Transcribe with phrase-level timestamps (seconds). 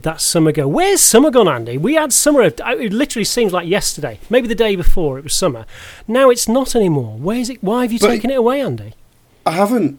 [0.00, 0.66] did that summer go?
[0.66, 1.76] Where's summer gone, Andy?
[1.76, 4.18] We had summer, it literally seems like yesterday.
[4.30, 5.66] Maybe the day before it was summer.
[6.08, 7.18] Now it's not anymore.
[7.18, 7.62] Where's it?
[7.62, 8.94] Why have you But- taken it away, Andy?
[9.44, 9.98] I haven't.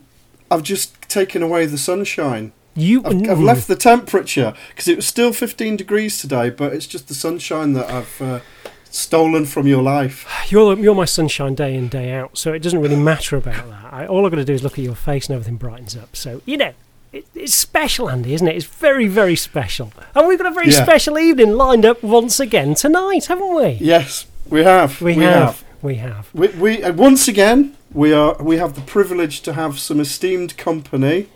[0.49, 2.51] I've just taken away the sunshine.
[2.73, 6.87] You, I've, I've left the temperature because it was still 15 degrees today, but it's
[6.87, 8.39] just the sunshine that I've uh,
[8.85, 10.25] stolen from your life.
[10.49, 13.93] You're, you're my sunshine day in, day out, so it doesn't really matter about that.
[13.93, 16.15] I, all I've got to do is look at your face and everything brightens up.
[16.15, 16.73] So, you know,
[17.11, 18.55] it, it's special, Andy, isn't it?
[18.55, 19.91] It's very, very special.
[20.15, 20.83] And we've got a very Yeah.
[20.83, 23.77] special evening lined up once again tonight, haven't we?
[23.81, 25.01] Yes, we have.
[25.01, 25.63] We, have.
[25.81, 26.29] We have.
[26.33, 30.55] We, we uh, once again we are we have the privilege to have some esteemed
[30.57, 31.27] company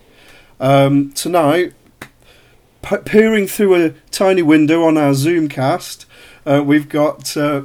[0.59, 1.73] um, tonight.
[2.81, 6.05] P- peering through a tiny window on our Zoomcast,
[6.45, 7.63] uh, we've got uh,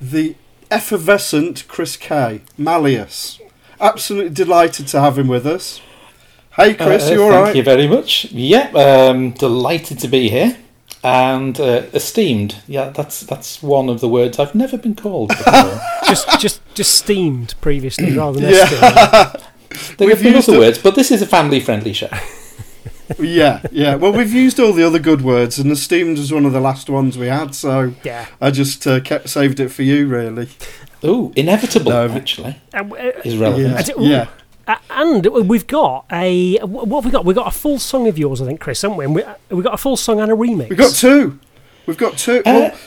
[0.00, 0.34] the
[0.70, 3.38] effervescent Chris Kay, Malleus.
[3.78, 5.80] Absolutely delighted to have him with us.
[6.56, 7.56] Hey, Chris, Uh, you all thank right?
[7.56, 8.26] you very much.
[8.32, 10.56] Yep, um, delighted to be here
[11.04, 12.56] and uh, esteemed.
[12.66, 15.80] Yeah, that's that's one of the words I've never been called before.
[16.06, 18.64] just, just, just steamed previously rather than Yeah.
[18.64, 19.42] esteemed.
[19.98, 22.08] there We've have been other it- words, but this is a family-friendly show.
[23.18, 23.94] yeah, yeah.
[23.96, 26.88] Well, we've used all the other good words, and esteemed was one of the last
[26.88, 28.26] ones we had, so Yeah.
[28.40, 30.48] I just uh, kept saved it for you, really.
[31.04, 32.82] Ooh, inevitable No, actually uh,
[33.24, 33.88] is relevant.
[33.88, 34.26] Yeah, I yeah.
[34.66, 37.24] Uh, and we've got a what have we got?
[37.24, 39.04] We've got a full song of yours, I think, Chris, haven't we?
[39.04, 40.68] And we we've got a full song and a remix.
[40.70, 41.38] We've got two.
[41.86, 42.38] We've got two.
[42.40, 42.78] Uh, well,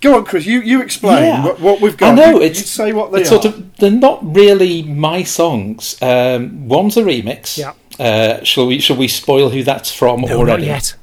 [0.00, 0.46] go on, Chris.
[0.46, 1.44] You you explain Yeah.
[1.44, 2.12] what, what we've got.
[2.12, 3.42] I know You- it's you say what they it's are.
[3.42, 5.96] sort of they're not really my songs.
[6.00, 7.58] Um, one's a remix.
[7.58, 7.72] Yeah.
[7.98, 10.62] Uh, shall we shall we spoil who that's from no, already?
[10.66, 10.94] not yet.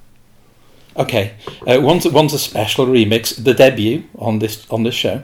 [0.98, 1.34] Okay,
[1.66, 5.24] uh, one's one's a special remix, the debut on this on this show,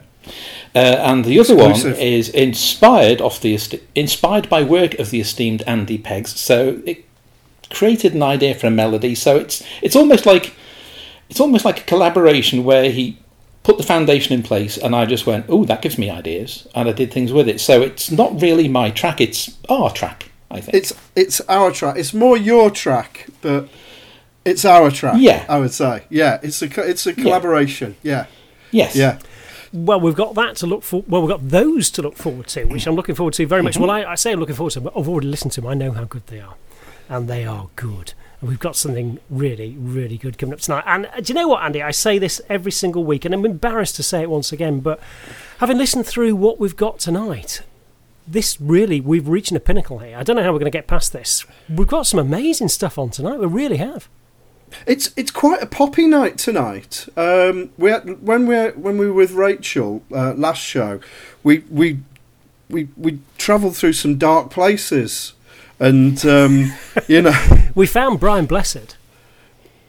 [0.76, 1.94] uh, and the other Exclusive.
[1.94, 3.60] one is inspired off the
[3.96, 6.38] inspired by work of the esteemed Andy Peggs.
[6.38, 7.06] So it
[7.70, 9.16] created an idea for a melody.
[9.16, 10.54] So it's it's almost like
[11.30, 13.18] it's almost like a collaboration where he
[13.64, 16.88] put the foundation in place, and I just went, oh, that gives me ideas, and
[16.88, 17.60] I did things with it.
[17.60, 20.32] So it's not really my track; it's our track.
[20.50, 20.76] I think.
[20.76, 21.98] It's it's our track.
[21.98, 23.68] It's more your track, but
[24.46, 25.16] it's our track.
[25.18, 25.46] Yeah.
[25.50, 26.04] I would say.
[26.10, 27.98] Yeah, it's a it's a collaboration.
[28.02, 28.28] Yeah,
[28.72, 28.96] yes.
[28.96, 29.20] yeah.
[29.86, 31.04] Well, we've got that to look for.
[31.08, 33.74] Well, we've got those to look forward to, which I'm looking forward to very much.
[33.74, 33.84] Mm-hmm.
[33.84, 35.70] Well, I, I say I'm looking forward to, them, but I've already listened to them.
[35.70, 36.56] I know how good they are,
[37.10, 38.14] and they are good.
[38.42, 40.84] And we've got something really, really good coming up tonight.
[40.88, 41.84] And uh, do you know what, Andy?
[41.84, 45.00] I say this every single week, and I'm embarrassed to say it once again, but
[45.60, 47.62] having listened through what we've got tonight,
[48.28, 50.18] this really we've reached a pinnacle here.
[50.18, 51.46] I don't know how we're going to get past this.
[51.70, 53.40] We've got some amazing stuff on tonight.
[53.40, 54.10] We really have.
[54.86, 57.08] It's it's quite a poppy night tonight.
[57.16, 61.00] Um, we had, when we when we were with Rachel uh, last show,
[61.44, 62.00] we we
[62.70, 65.34] we we travelled through some dark places,
[65.80, 66.74] and um,
[67.08, 67.40] you know.
[67.76, 68.98] We found Brian Blessed.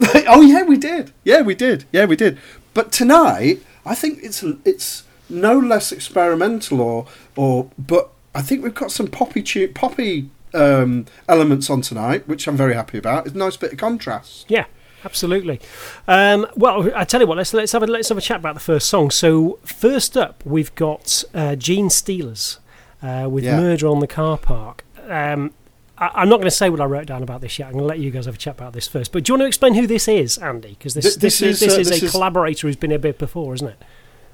[0.28, 1.12] oh yeah, we did.
[1.24, 1.84] Yeah, we did.
[1.92, 2.38] Yeah, we did.
[2.74, 7.06] But tonight, I think it's it's no less experimental, or
[7.36, 12.46] or but I think we've got some poppy tu- poppy um, elements on tonight, which
[12.46, 13.26] I'm very happy about.
[13.26, 14.46] It's a nice bit of contrast.
[14.48, 14.66] Yeah,
[15.04, 15.60] absolutely.
[16.06, 18.54] Um, well, I tell you what, let's let's have a let's have a chat about
[18.54, 19.10] the first song.
[19.10, 22.58] So first up, we've got uh, Gene Stealers
[23.02, 23.56] uh, with Yeah.
[23.60, 25.52] "Murder on the Car Park." Um,
[25.96, 27.66] I, I'm not going to say what I wrote down about this yet.
[27.66, 29.10] I'm going to let you guys have a chat about this first.
[29.12, 30.70] But do you want to explain who this is, Andy?
[30.70, 32.76] Because this, Th- this, this is is, this uh, is this a is- collaborator who's
[32.76, 33.82] been a bit before, isn't it?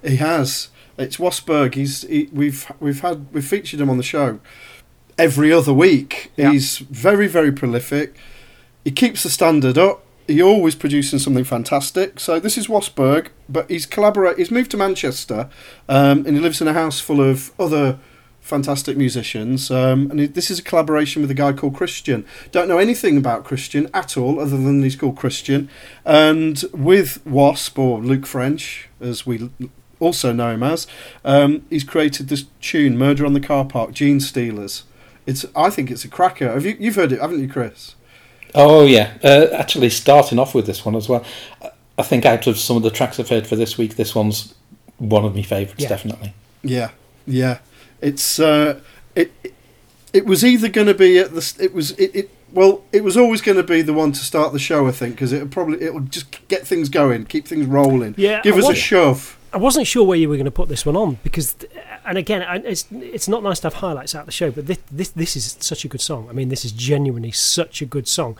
[0.02, 0.69] He has.
[0.99, 1.75] It's Wasberg.
[1.75, 4.38] He's he, we've we've had we've featured him on the show
[5.19, 6.32] every other week.
[6.37, 6.52] Yeah.
[6.52, 8.16] He's very very prolific.
[8.84, 10.05] He keeps the standard up.
[10.26, 12.19] He's always producing something fantastic.
[12.19, 14.38] So this is Wasberg, but he's collaborate.
[14.38, 15.50] He's moved to Manchester,
[15.88, 17.99] um, and he lives in a house full of other
[18.40, 19.70] fantastic musicians.
[19.70, 22.26] Um, and he, this is a collaboration with a guy called Christian.
[22.52, 25.69] Don't know anything about Christian at all, other than he's called Christian.
[26.05, 29.50] And with Wasp or Luke French, as we
[29.99, 30.87] also know him as,
[31.25, 34.84] um, he's created this tune, "Murder on the Car Park," Gene Stealers.
[35.26, 36.53] It's, I think it's a cracker.
[36.53, 37.94] Have you, you've heard it, haven't you, Chris?
[38.55, 41.25] Oh yeah, uh, actually starting off with this one as well.
[41.99, 44.55] I think out of some of the tracks I've heard for this week, this one's
[44.99, 45.88] one of my favourites, Yeah.
[45.88, 46.35] definitely.
[46.62, 46.91] Yeah,
[47.26, 47.59] yeah.
[48.00, 48.81] It's uh,
[49.15, 49.55] it, it.
[50.12, 51.55] It was either going to be at the.
[51.61, 52.15] It was it.
[52.15, 54.93] it well, it was always going to be the one to start the show, I
[54.93, 58.15] think, because it'll probably it would just get things going, keep things rolling.
[58.17, 59.37] Yeah, give I us a want- shove.
[59.54, 61.56] I wasn't sure where you were going to put this one on because,
[62.04, 65.10] and again, it's it's not nice to have highlights out the show, but this this
[65.10, 66.26] this is such a good song.
[66.28, 68.36] I mean, this is genuinely such a good song.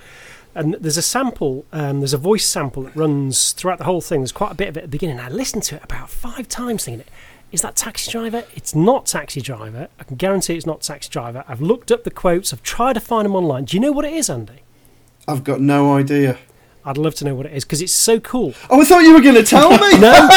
[0.57, 4.21] And there's a sample, um, there's a voice sample that runs throughout the whole thing.
[4.21, 5.19] There's quite a bit of it at the beginning.
[5.19, 7.05] I listened to it about five times, thinking,
[7.51, 8.45] is that Taxi Driver?
[8.55, 9.89] It's not Taxi Driver.
[9.99, 11.45] I can guarantee it's not Taxi Driver.
[11.49, 12.53] I've looked up the quotes.
[12.53, 13.65] I've tried to find them online.
[13.65, 14.63] Do you know what it is, Andy?
[15.27, 16.39] I've got no idea.
[16.87, 18.55] I'd love to know what it is because it's so cool.
[18.69, 19.99] Oh, I thought you were going to tell me.
[19.99, 20.29] no,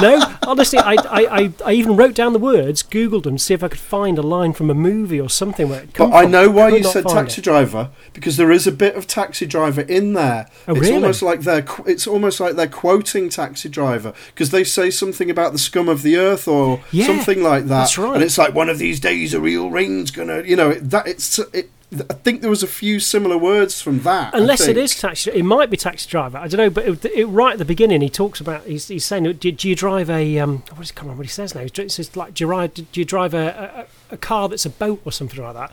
[0.00, 0.36] no.
[0.46, 3.68] Honestly, I, I, I, I, even wrote down the words, googled them, see if I
[3.68, 5.90] could find a line from a movie or something where it.
[5.96, 7.44] But I know why you said taxi it.
[7.44, 10.48] driver because there is a bit of taxi driver in there.
[10.66, 10.94] Oh, it's really?
[10.94, 15.52] almost like they're it's almost like they're quoting taxi driver because they say something about
[15.52, 17.68] the scum of the earth or yeah, something like that.
[17.68, 18.14] That's right.
[18.14, 21.38] And it's like one of these days a real rain's gonna, you know, that it's
[21.38, 24.34] it I think there was a few similar words from that.
[24.34, 26.38] Unless it is taxi, it might be taxi driver.
[26.38, 29.04] I don't know, but it, it, right at the beginning, he talks about he's, he's
[29.04, 31.16] saying, do, do, you drive a um, what is come on?
[31.18, 31.60] What he says now?
[31.62, 32.74] He says like, do you ride?
[32.74, 35.70] Do you drive a, a, a car that's a boat or something like that?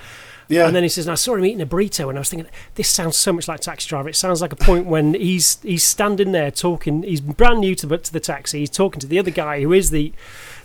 [0.50, 0.66] Yeah.
[0.66, 2.50] And then he says, and I saw him eating a burrito, and I was thinking,
[2.74, 4.10] this sounds so much like Taxi Driver.
[4.10, 7.04] It sounds like a point when he's he's standing there talking.
[7.04, 8.60] He's brand new to the to the taxi.
[8.60, 10.12] He's talking to the other guy who is the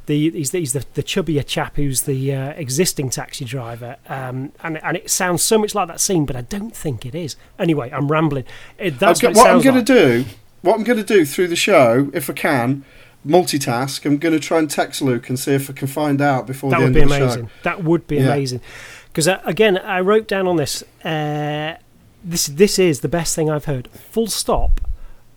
[0.07, 4.53] the he's the, he's the, the chubbier chap who's the uh, existing taxi driver, um,
[4.63, 7.37] and and it sounds so much like that scene, but I don't think it is.
[7.59, 8.45] Anyway, I'm rambling.
[8.79, 9.87] It, that's what, what I'm going like.
[9.87, 10.25] to do.
[10.63, 12.85] What I'm going to do through the show, if I can,
[13.27, 14.05] multitask.
[14.07, 16.71] I'm going to try and text Luke and see if I can find out before
[16.71, 17.47] that the would end be of the amazing.
[17.47, 17.53] show.
[17.65, 18.23] That would be Yeah.
[18.33, 18.61] amazing.
[19.09, 20.83] Because uh, again, I wrote down on this.
[21.05, 21.77] Uh,
[22.25, 23.89] this this is the best thing I've heard.
[23.89, 24.81] Full stop.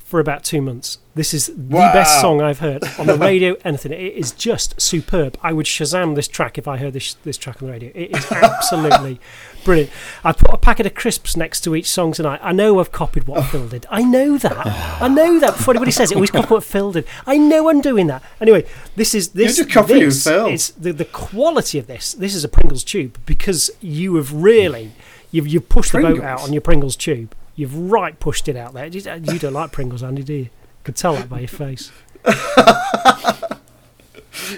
[0.07, 1.91] For about two months, this is the Wow.
[1.91, 3.57] best song I've heard on the radio.
[3.65, 5.37] Anything, it is just superb.
[5.43, 7.91] I would Shazam this track if I heard this this track on the radio.
[7.93, 9.19] It is absolutely
[9.65, 9.89] brilliant.
[10.23, 12.39] I put a packet of crisps next to each song tonight.
[12.41, 13.41] I know I've copied what oh.
[13.43, 13.85] Phil did.
[13.89, 14.65] I know that.
[15.01, 15.57] I know that.
[15.57, 17.05] Before anybody says it, always copy what Phil did.
[17.25, 18.23] I know I'm doing that.
[18.39, 18.63] Anyway,
[18.95, 19.57] this is this.
[19.57, 20.47] just copying this Phil.
[20.47, 22.13] is the the quality of this.
[22.13, 24.93] This is a Pringles tube because you have really
[25.31, 27.35] you've you've pushed the boat out on your Pringles tube.
[27.57, 28.85] You've right pushed it out there.
[28.85, 30.49] You you don't like Pringles, Andy, do you?
[30.85, 31.91] Could tell that by your face.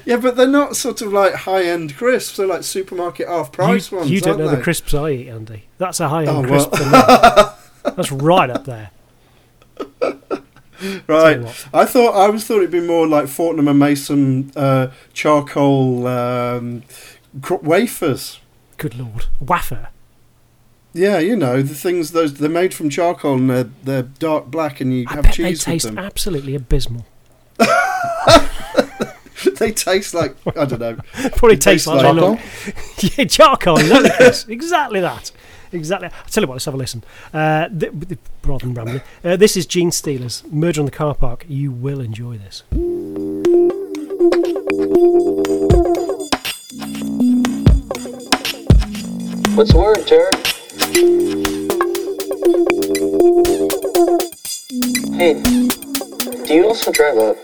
[0.05, 2.37] Yeah, but they're not sort of like high end crisps.
[2.37, 4.11] They're like supermarket half price ones.
[4.11, 4.57] you don't know they?
[4.57, 5.63] the crisps I eat, Andy.
[5.77, 7.57] That's a high end Oh, crisp well.
[7.95, 8.91] That's right up there.
[10.81, 11.07] Right.
[11.07, 11.65] Tell you what.
[11.73, 16.83] I thought I was thought it'd be more like Fortnum and Mason uh, charcoal um,
[17.41, 18.39] cr- wafers.
[18.77, 19.89] Good lord, wafer.
[20.94, 24.81] Yeah, you know the things those they're made from charcoal and they're, they're dark black
[24.81, 25.97] and you I have bet they cheese with taste them.
[26.00, 27.06] absolutely abysmal.
[29.59, 30.95] they taste like I don't know.
[31.36, 32.39] Probably It tastes tastes like, like look.
[33.18, 33.77] yeah, charcoal.
[33.77, 34.47] Exactly, Chris.
[34.47, 35.31] exactly that.
[35.71, 36.07] Exactly.
[36.12, 36.56] I'll tell you what.
[36.56, 37.03] Let's have a listen.
[37.31, 41.13] Uh, th- th- rather than rambling, uh, this is Gene Stealers Murder on the Car
[41.13, 41.45] Park.
[41.47, 42.63] You will enjoy this.
[49.56, 50.58] What's the word, Turd?
[50.99, 51.05] Hey,
[56.44, 57.37] do you also drive a,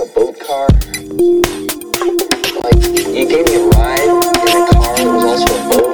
[0.00, 0.66] a boat car?
[2.64, 4.08] Like, you gave me a ride in
[4.50, 5.87] a car that was also a boat?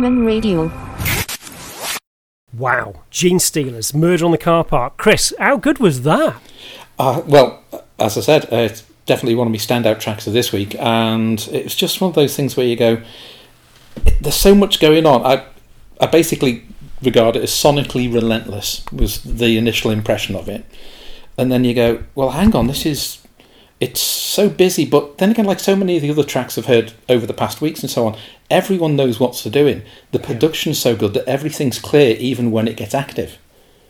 [0.00, 0.72] Human Radio.
[2.56, 3.02] Wow.
[3.10, 4.96] Gene Stealers, Murder on the Car Park.
[4.96, 6.40] Chris, how good was that?
[6.98, 7.62] Uh, well,
[7.98, 11.46] as I said, uh, it's definitely one of my standout tracks of this week, and
[11.52, 13.02] it's just one of those things where you go,
[14.22, 15.20] there's so much going on.
[15.22, 15.44] I,
[16.00, 16.64] I basically
[17.02, 20.64] regard it as sonically relentless was the initial impression of it,
[21.36, 23.19] and then you go, well, hang on, this is,
[23.80, 26.92] it's so busy, but then again, like so many of the other tracks I've heard
[27.08, 28.18] over the past weeks and so on,
[28.50, 29.82] everyone knows what's they're doing.
[30.12, 33.38] The production's so good that everything's clear even when it gets active.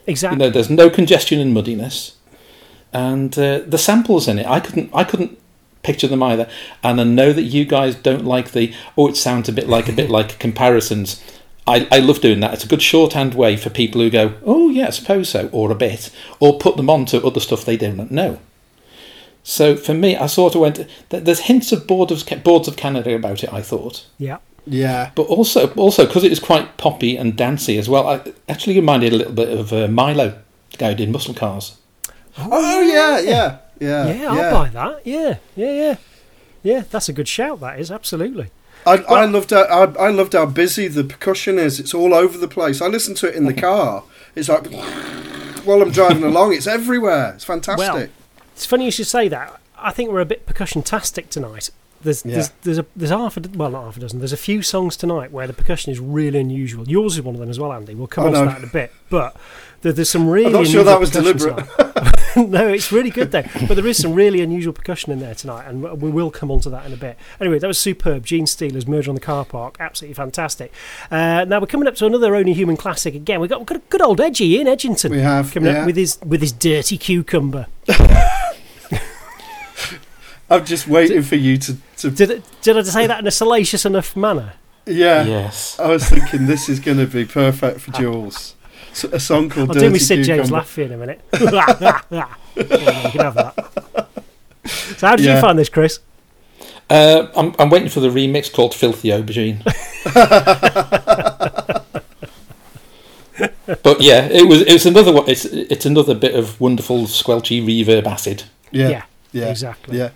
[0.07, 0.39] You Exactly.
[0.39, 2.17] know, there's no congestion and muddiness,
[2.93, 5.39] and uh, the samples in it, I couldn't, I couldn't
[5.83, 6.49] picture them either.
[6.83, 9.89] And I know that you guys don't like the, oh, it sounds a bit like
[9.89, 11.23] a bit like comparisons.
[11.67, 12.55] I, I love doing that.
[12.55, 15.71] It's a good shorthand way for people who go, oh yeah, I suppose so, or
[15.71, 18.41] a bit, or put them on to other stuff they don't know.
[19.43, 20.87] So for me, I sort of went.
[21.09, 23.53] There's hints of boards of boards of Canada about it.
[23.53, 24.39] I thought, Yeah.
[24.67, 25.11] Yeah.
[25.15, 28.07] but also also because it was quite poppy and dancey as well.
[28.07, 30.39] I actually reminded a little bit of uh, Mylo,
[30.71, 31.77] the guy who did Muscle Cars.
[32.39, 34.13] Oh yeah, yeah, yeah.
[34.13, 35.07] Yeah, I'll buy that.
[35.07, 35.97] Yeah, yeah, yeah.
[36.63, 38.51] Yeah, that's a good shout, that is, absolutely.
[38.87, 41.81] I, I loved how, I, I loved how busy the percussion is.
[41.81, 42.81] It's all over the place.
[42.83, 44.05] I listen to it in the car.
[44.35, 44.67] It's like
[45.65, 47.33] while I'm driving along, it's everywhere.
[47.35, 47.79] It's fantastic.
[47.93, 48.09] Well,
[48.61, 49.59] it's funny you should say that.
[49.79, 51.71] I think we're a bit percussion-tastic tonight.
[52.03, 52.35] There's, Yeah.
[52.35, 54.19] there's, there's a, there's half a, well, not half a dozen.
[54.19, 56.87] There's a few songs tonight where the percussion is really unusual.
[56.87, 57.95] Yours is one of them as well, Andy.
[57.95, 58.93] We'll come I on to that in a bit.
[59.09, 59.35] But
[59.81, 60.47] there, there's some really.
[60.47, 62.11] I'm not sure that was percussion deliberate.
[62.37, 63.45] no, it's really good though.
[63.67, 66.61] But there is some really unusual percussion in there tonight, and we will come on
[66.61, 67.19] to that in a bit.
[67.41, 68.27] Anyway, that was superb.
[68.27, 70.73] Gene Stealer's Murder on the Car Park, absolutely fantastic.
[71.11, 73.41] Uh, now we're coming up to another Only Human classic again.
[73.41, 75.11] We've got, we've got a good old Edgy Ian Edgington.
[75.11, 75.81] We have, coming yeah.
[75.81, 77.67] up with his with his dirty cucumber.
[80.51, 81.77] I'm just waiting for you to.
[81.99, 84.55] to Did did I say that in a salacious enough manner?
[84.87, 85.23] yeah.
[85.25, 85.79] Yes.
[85.79, 88.57] I was thinking this is going to be perfect for Jules.
[88.91, 90.57] S- A song called I'll Dirty do me Sid James Cucumber.
[90.57, 91.21] laugh in a minute.
[92.11, 94.09] yeah, you can have that.
[94.99, 95.37] So how did Yeah.
[95.37, 96.01] you find this, Chris?
[96.89, 99.63] Uh, I'm, I'm waiting for the remix called Filthy Aubergine.
[103.83, 105.29] but yeah, it was it was another one.
[105.29, 108.45] It's it's another bit of wonderful squelchy reverb acid.
[108.73, 108.89] Yeah.
[108.89, 109.03] Yeah,
[109.33, 109.51] Yeah.
[109.51, 109.99] exactly.
[109.99, 110.11] Yeah.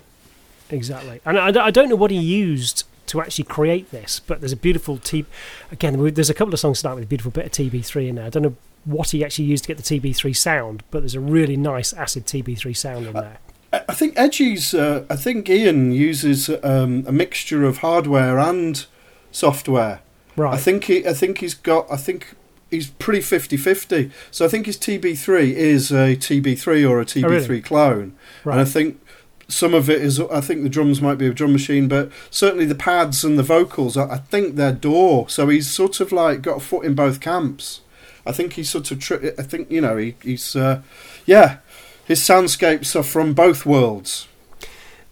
[0.69, 1.21] Exactly.
[1.25, 4.57] And I, I don't know what he used to actually create this, but there's a
[4.57, 5.25] beautiful T.
[5.71, 8.25] Again, there's a couple of songs tonight with a beautiful bit of TB3 in there.
[8.25, 11.19] I don't know what he actually used to get the TB3 sound, but there's a
[11.19, 13.37] really nice acid TB3 sound in there.
[13.71, 14.73] I I think Edgy's.
[14.73, 18.85] Uh, I think Ian uses um, a mixture of hardware and
[19.31, 19.99] software.
[20.35, 20.53] Right.
[20.53, 21.05] I think he.
[21.05, 21.85] I think he's got.
[21.91, 22.35] I think
[22.71, 24.11] he's pretty 50-50.
[24.31, 27.61] So I think his TB3 is a TB3 or a TB3 Oh, really?
[27.61, 28.53] clone, right.
[28.53, 28.99] and I think
[29.47, 30.19] some of it is.
[30.19, 33.43] I think the drums might be a drum machine, but certainly the pads and the
[33.43, 33.97] vocals.
[33.97, 35.27] I, think they're DAW.
[35.27, 37.81] So he's sort of like got a foot in both camps.
[38.25, 38.99] I think he's sort of.
[38.99, 40.55] Tri- I think you know he, he's.
[40.55, 40.81] Uh,
[41.25, 41.57] yeah,
[42.05, 44.27] his soundscapes are from both worlds.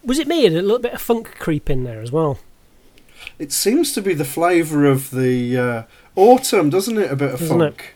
[0.04, 0.46] Was it me?
[0.46, 2.40] And a little bit of funk creep in there as well.
[3.40, 5.84] It seems to be the flavour of the uh,
[6.16, 7.12] autumn, doesn't it?
[7.12, 7.66] A bit of Doesn't it?
[7.66, 7.96] funk.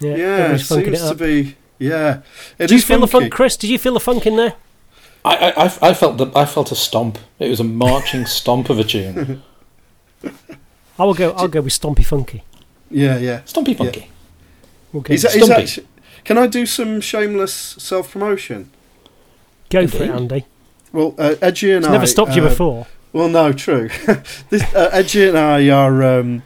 [0.00, 1.56] Yeah, Yeah, it seems it to be.
[1.78, 2.22] Yeah,
[2.58, 3.56] it Did you feel the funk, Chris?
[3.56, 4.54] Did you feel the funk in there?
[5.26, 7.18] I, I, I- I felt the, I felt a stomp.
[7.38, 9.42] It was a marching stomp of a tune.
[10.98, 11.32] I will go.
[11.32, 12.42] I'll go with Stompy Funky.
[12.90, 13.40] Yeah, yeah.
[13.40, 14.08] Stompy funky.
[14.92, 15.64] We'll go, Is that, is Stumpy.
[15.64, 18.70] that, can I do some shameless self promotion?
[19.68, 20.46] go for it, Andy.
[20.92, 21.92] Well, uh, Edgy and It's I.
[21.92, 22.86] never stopped you uh, before.
[23.12, 23.88] Well, no, true.
[24.50, 26.42] this, uh, Edgy and I are um,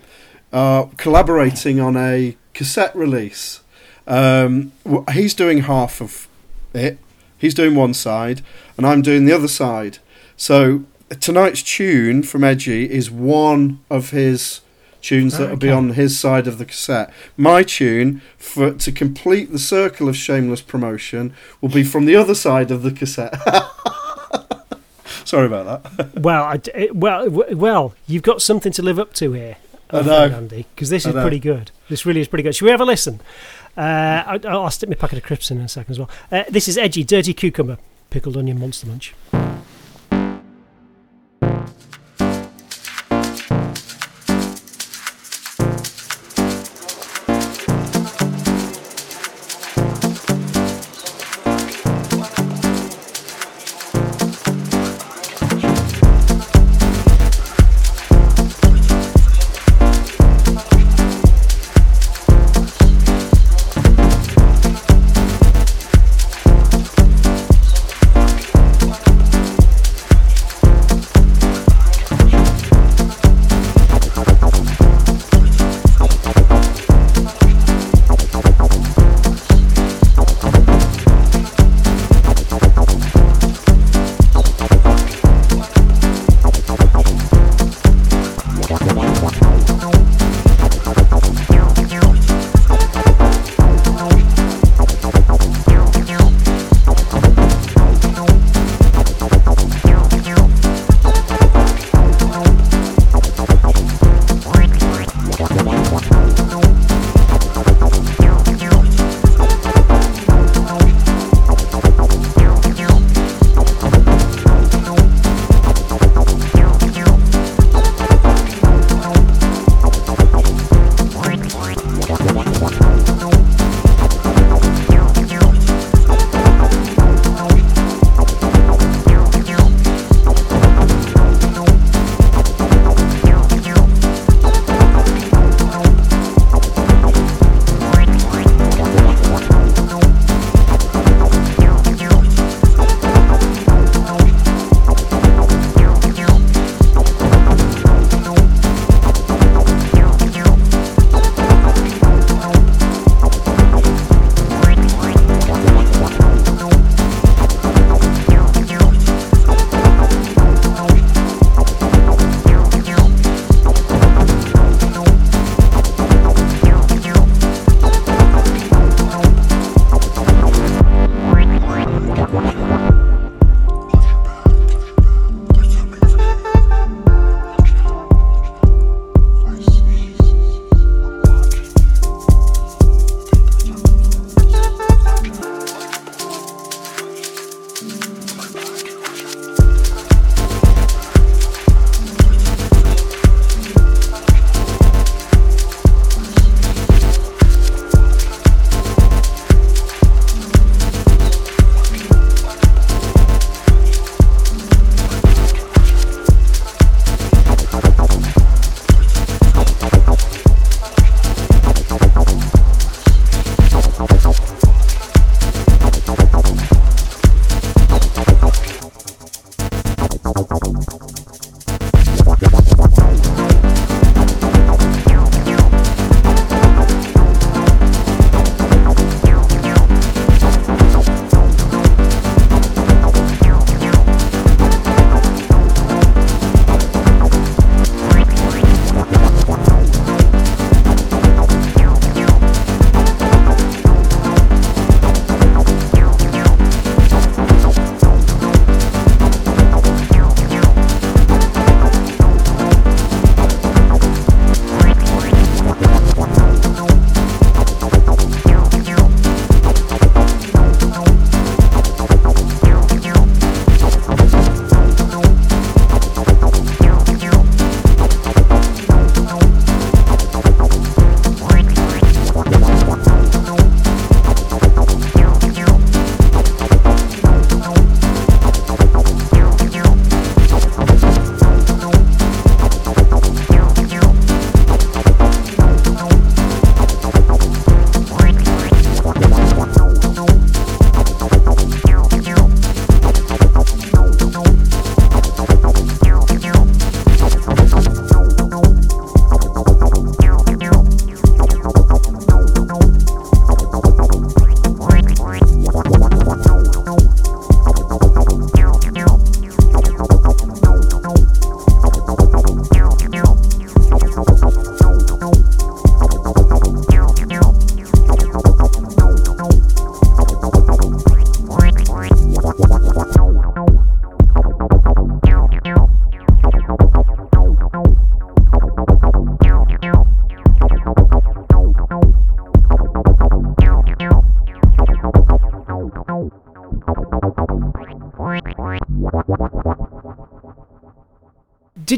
[0.53, 3.61] are collaborating on a cassette release.
[4.07, 4.73] Um,
[5.13, 6.27] he's doing half of
[6.73, 6.99] it.
[7.41, 8.43] He's doing one side,
[8.77, 9.99] and I'm doing the other side.
[10.37, 10.85] So
[11.21, 14.61] tonight's tune from Edgy is one of his
[15.03, 17.11] tunes that will be on his side of the cassette.
[17.37, 21.33] My tune for to complete the circle of shameless promotion
[21.63, 23.35] will be from the other side of the cassette.
[25.25, 26.11] Sorry about that.
[26.21, 29.57] Well, I it- eh, well, well, you've got something to live up to here,
[29.91, 30.25] I know.
[30.27, 31.71] Andy, because this is pretty good.
[31.89, 32.55] This really is pretty good.
[32.55, 33.21] Should we have a listen?
[33.77, 36.11] Uh, I, I'll stick my packet of crisps in in a second as well.
[36.31, 37.79] Uh, this is Edgy, Dirty Cucumber,
[38.11, 39.15] Pickled Onion Monster Munch.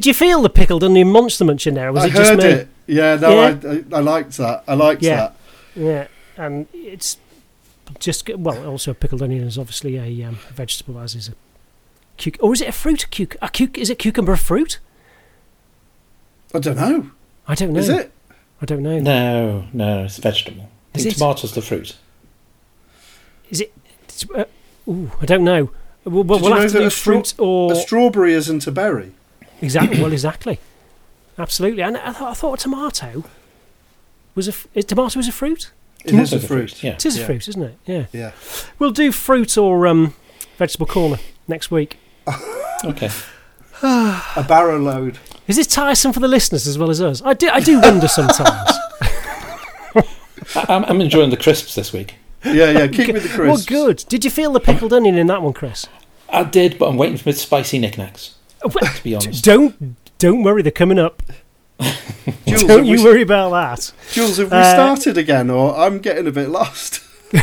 [0.03, 1.91] Did you feel the pickled onion monster munch in there?
[1.91, 2.45] Or was I it just heard me?
[2.47, 2.69] it.
[2.88, 3.59] Yeah, no, Yeah.
[3.65, 4.65] I, I I liked that.
[4.67, 5.17] I liked Yeah.
[5.17, 5.37] that.
[5.77, 7.19] Yeah, and it's
[8.01, 8.67] just well.
[8.67, 11.35] Also, pickled onion is obviously a, um, vegetable, as is a
[12.19, 13.05] cuc- or is it a fruit?
[13.05, 14.81] A, cuc- a cuc- is it cucumber a fruit?
[16.53, 17.11] I don't know.
[17.47, 17.79] I don't know.
[17.81, 18.11] Is it?
[18.61, 18.99] I don't know.
[18.99, 20.69] No, no, it's a vegetable.
[20.95, 21.19] I Is think it?
[21.19, 21.97] tomatoes the fruit.
[23.51, 23.73] Is it?
[24.05, 24.47] It's, uh,
[24.88, 25.71] ooh, I don't know.
[26.05, 28.33] We'll, we'll Did you know have to that do a straw- fruit or A strawberry
[28.35, 29.12] isn't a berry.
[29.62, 30.03] Exactly.
[30.03, 30.59] well, exactly,
[31.38, 31.83] absolutely.
[31.83, 33.25] And I thought I thought a tomato
[34.35, 35.70] was a f- is tomato is a fruit.
[36.05, 36.83] It is a fruit.
[36.83, 36.94] Yeah.
[36.94, 37.22] It is Yeah.
[37.22, 37.79] a fruit, isn't it?
[37.87, 38.07] Yeah.
[38.12, 38.33] Yeah.
[38.81, 40.14] We'll do fruit or um,
[40.59, 41.96] vegetable corner next week.
[42.85, 43.11] Okay.
[43.83, 45.18] A barrow load.
[45.46, 47.22] Is this tiresome for the listeners as well as us?
[47.25, 47.48] I do.
[47.48, 48.48] I do wonder sometimes.
[49.94, 50.05] I,
[50.68, 52.16] I'm, I'm enjoying the crisps this week.
[52.44, 52.87] Yeah, yeah.
[52.88, 53.70] Keep with the crisps.
[53.70, 54.05] well, good.
[54.09, 55.87] Did you feel the pickled onion in that one, Chris?
[56.29, 58.33] I did, but I'm waiting for the spicy Nik Naks.
[58.64, 59.44] Well, To be honest.
[59.44, 60.62] Don't don't worry.
[60.62, 61.22] They're coming up.
[62.46, 63.92] Jules, don't you we, worry about that.
[64.12, 67.01] Jules, have we Uh, started again, or I'm getting a bit lost?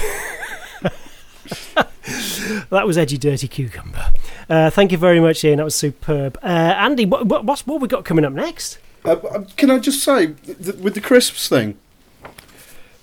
[2.71, 4.11] That was edgy, dirty cucumber.
[4.49, 5.57] Uh, thank you very much, Ian.
[5.57, 6.37] That was superb.
[6.41, 8.79] Uh, Andy, what, what what's what we got coming up next?
[9.05, 11.77] Uh, uh, can I just say, th- with the crisps thing,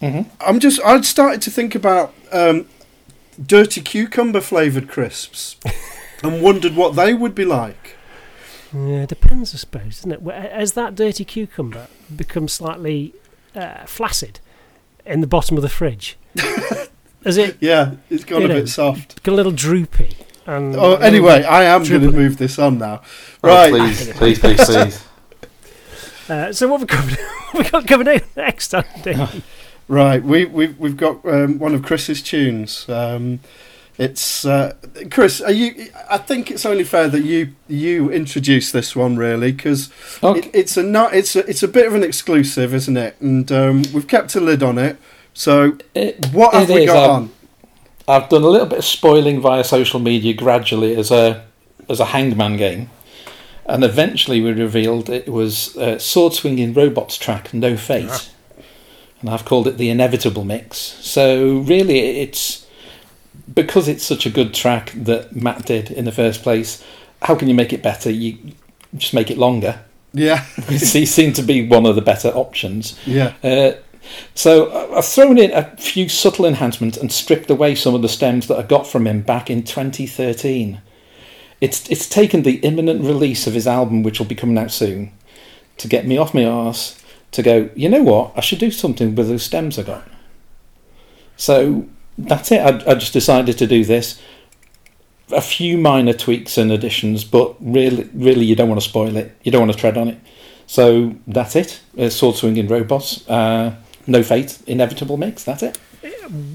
[0.02, 0.26] Mhm.
[0.40, 2.66] I'm just I'd started to think about um,
[3.44, 5.56] dirty cucumber flavoured crisps,
[6.22, 7.95] and wondered what they would be like.
[8.84, 10.20] Yeah, it depends, I suppose, doesn't it?
[10.22, 13.14] Wh- As that dirty cucumber becomes slightly
[13.54, 14.40] uh, flaccid
[15.06, 16.16] in the bottom of the fridge,
[17.24, 19.22] as it Yeah, it's gone a know, bit soft.
[19.22, 20.16] got a little droopy.
[20.46, 23.02] And Oh, anyway, I am going to move this on now.
[23.42, 23.70] Oh, Right.
[23.72, 25.04] please, please, please, please.
[26.28, 27.04] Uh, so what we got?
[27.52, 29.42] what we got coming out next, Andy?
[29.88, 32.88] Right, we, we've we've got um, one of Chris's tunes.
[32.88, 33.38] Um,
[33.98, 34.74] it's uh,
[35.10, 35.40] Chris.
[35.40, 35.88] Are you?
[36.10, 39.90] I think it's only fair that you you introduce this one really because
[40.22, 40.40] Okay.
[40.48, 43.16] it, it's a not it's a it's a bit of an exclusive, isn't it?
[43.20, 44.96] And um, we've kept a lid on it.
[45.34, 47.30] So It- what have we is, got um, on?
[48.22, 51.44] I've done a little bit of spoiling via social media gradually as a
[51.88, 52.90] as a hangman game,
[53.64, 58.30] and eventually we revealed it was uh, sword swinging robots track No Fate,
[59.20, 60.76] and I've called it the inevitable mix.
[60.78, 62.65] So really, it's
[63.54, 66.82] because it's such a good track that Matt did in the first place.
[67.22, 68.10] How can you make it better?
[68.10, 68.38] You
[68.96, 69.80] just make it longer.
[70.12, 72.98] Yeah, he seemed to be one of the better options.
[73.06, 73.72] yeah, Uh,
[74.34, 78.08] so I- I've thrown in a few subtle enhancements and stripped away some of the
[78.08, 80.80] stems that I got from him back in 2013.
[81.60, 85.10] It's it's taken the imminent release of his album, which will be coming out soon,
[85.78, 86.98] to get me off my arse
[87.32, 87.68] to go.
[87.74, 88.32] You know what?
[88.36, 90.06] I should do something with those stems I got.
[91.36, 91.86] So
[92.18, 92.60] that's it.
[92.60, 94.20] I, I just decided to do this.
[95.32, 99.36] A few minor tweaks and additions, but really, really, you don't want to spoil it.
[99.42, 100.18] You don't want to tread on it.
[100.66, 101.80] So that's it.
[101.98, 103.28] Uh, sword swinging robots.
[103.28, 103.74] Uh,
[104.06, 104.58] no fate.
[104.66, 105.42] Inevitable mix.
[105.44, 105.78] That's it.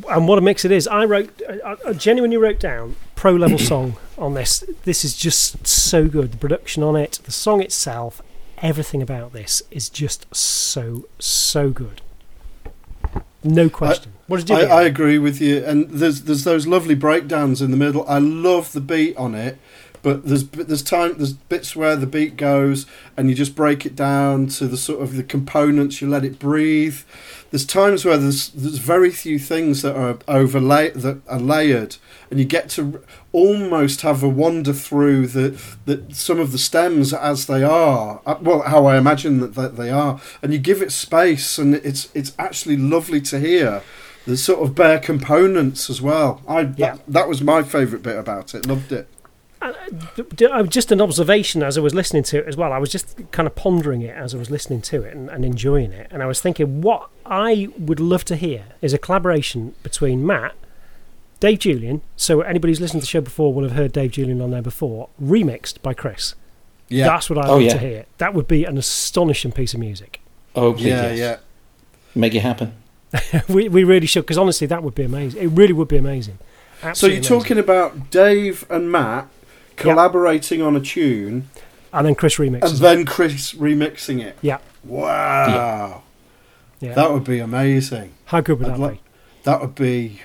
[0.10, 0.88] and what a mix it is.
[0.88, 4.64] I wrote, I, I genuinely wrote down pro level song on this.
[4.84, 6.32] This is just so good.
[6.32, 8.22] The production on it, the song itself,
[8.62, 12.02] everything about this is just so so good.
[13.44, 14.14] No question.
[14.28, 14.82] what did you I.
[14.82, 15.64] I agree with you.
[15.66, 18.06] And there's there's those lovely breakdowns in the middle.
[18.08, 19.58] I love the beat on it,
[20.04, 22.86] but there's there's time there's bits where the beat goes
[23.18, 26.02] and you just break it down to the sort of the components.
[26.02, 27.00] You let it breathe.
[27.50, 31.98] There's times where there's there's very few things that are overlay that are layered,
[32.30, 37.14] and you get to almost have a wander through the, the some of the stems
[37.14, 38.22] as they are.
[38.26, 41.76] uh, Well, how I imagine that, that they are, and you give it space, and
[41.76, 43.82] it's it's actually lovely to hear.
[44.28, 46.42] The sort of bare components as well.
[46.48, 46.94] I Yeah.
[46.96, 48.68] that, that was my favourite bit about it.
[48.68, 49.08] Loved it.
[50.16, 52.72] D- d- uh, just an observation as I was listening to it as well.
[52.74, 55.44] I was just kind of pondering it as I was listening to it and, and
[55.46, 56.08] enjoying it.
[56.12, 60.54] And I was thinking, what I would love to hear is a collaboration between Matt,
[61.42, 62.02] Dave Julian.
[62.16, 64.62] So anybody who's listened to the show before will have heard Dave Julian on there
[64.62, 66.36] before, remixed by Chris.
[66.88, 67.74] Yeah, That's what I'd Oh, love yeah.
[67.74, 68.06] to hear.
[68.20, 70.22] That would be an astonishing piece of music.
[70.56, 71.18] Oh, please, yeah, yes.
[71.20, 71.38] yeah.
[72.16, 72.74] Make it happen.
[73.50, 75.42] we, we really should, because honestly, that would be amazing.
[75.42, 76.38] It really would be amazing.
[76.94, 77.38] So you're amazing.
[77.40, 79.28] talking about Dave and Matt
[79.78, 81.50] collaborating on a tune,
[81.94, 82.64] and then Chris remixes.
[82.64, 82.80] and it.
[82.80, 84.38] then Chris remixing it.
[84.42, 84.58] Yeah.
[84.84, 86.04] Wow,
[86.80, 86.94] yeah.
[86.94, 88.12] that would be amazing.
[88.26, 89.02] How good would I'd that like- be?
[89.44, 90.22] That would be.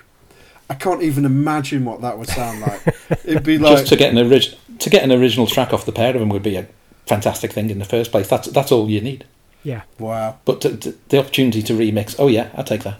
[0.69, 2.83] I can't even imagine what that would sound like.
[3.25, 5.93] It'd be like Just to get an orig- to get an original track off the
[5.93, 6.67] pair of them would be a
[7.07, 8.29] fantastic thing in the first place.
[8.29, 9.25] That's that's all you need.
[9.63, 10.39] Yeah, wow.
[10.45, 12.99] But to, to, the opportunity to remix, oh yeah, I'll take that.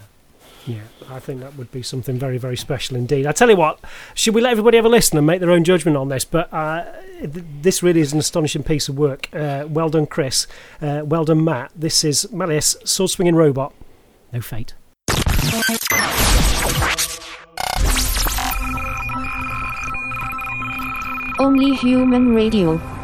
[0.65, 0.81] yeah.
[1.09, 3.25] I think that would be something very, very special indeed.
[3.25, 3.79] I tell you what,
[4.13, 6.25] should we let everybody have a listen and make their own judgment on this?
[6.25, 6.83] But uh,
[7.21, 9.29] th- this really is an astonishing piece of work.
[9.33, 10.47] Uh, well done, Chris.
[10.81, 11.71] Uh, well done, Matt.
[11.73, 13.73] This is Malleus, sword swinging robot.
[14.33, 14.73] No fate.
[21.39, 22.96] Only Human Radio.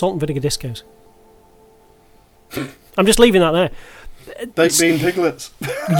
[0.00, 0.82] Salt and vinegar discos.
[2.98, 3.70] I'm just leaving that there.
[4.54, 5.50] Baked bean piglets.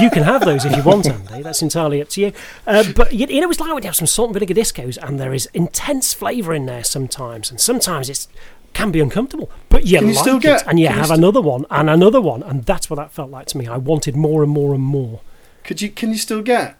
[0.00, 1.42] You can have those if you want, Andy.
[1.42, 2.32] That's entirely up to you.
[2.66, 4.96] Uh, but you, you know, it's like when you have some salt and vinegar discos,
[5.02, 8.26] and there is intense flavour in there sometimes, and sometimes it
[8.72, 9.50] can be uncomfortable.
[9.68, 12.20] But you you like it, get- and you you have st- another one and another
[12.20, 13.66] one, and that's what that felt like to me.
[13.66, 15.20] I wanted more and more and more.
[15.64, 15.90] Could you?
[15.90, 16.76] Can you still get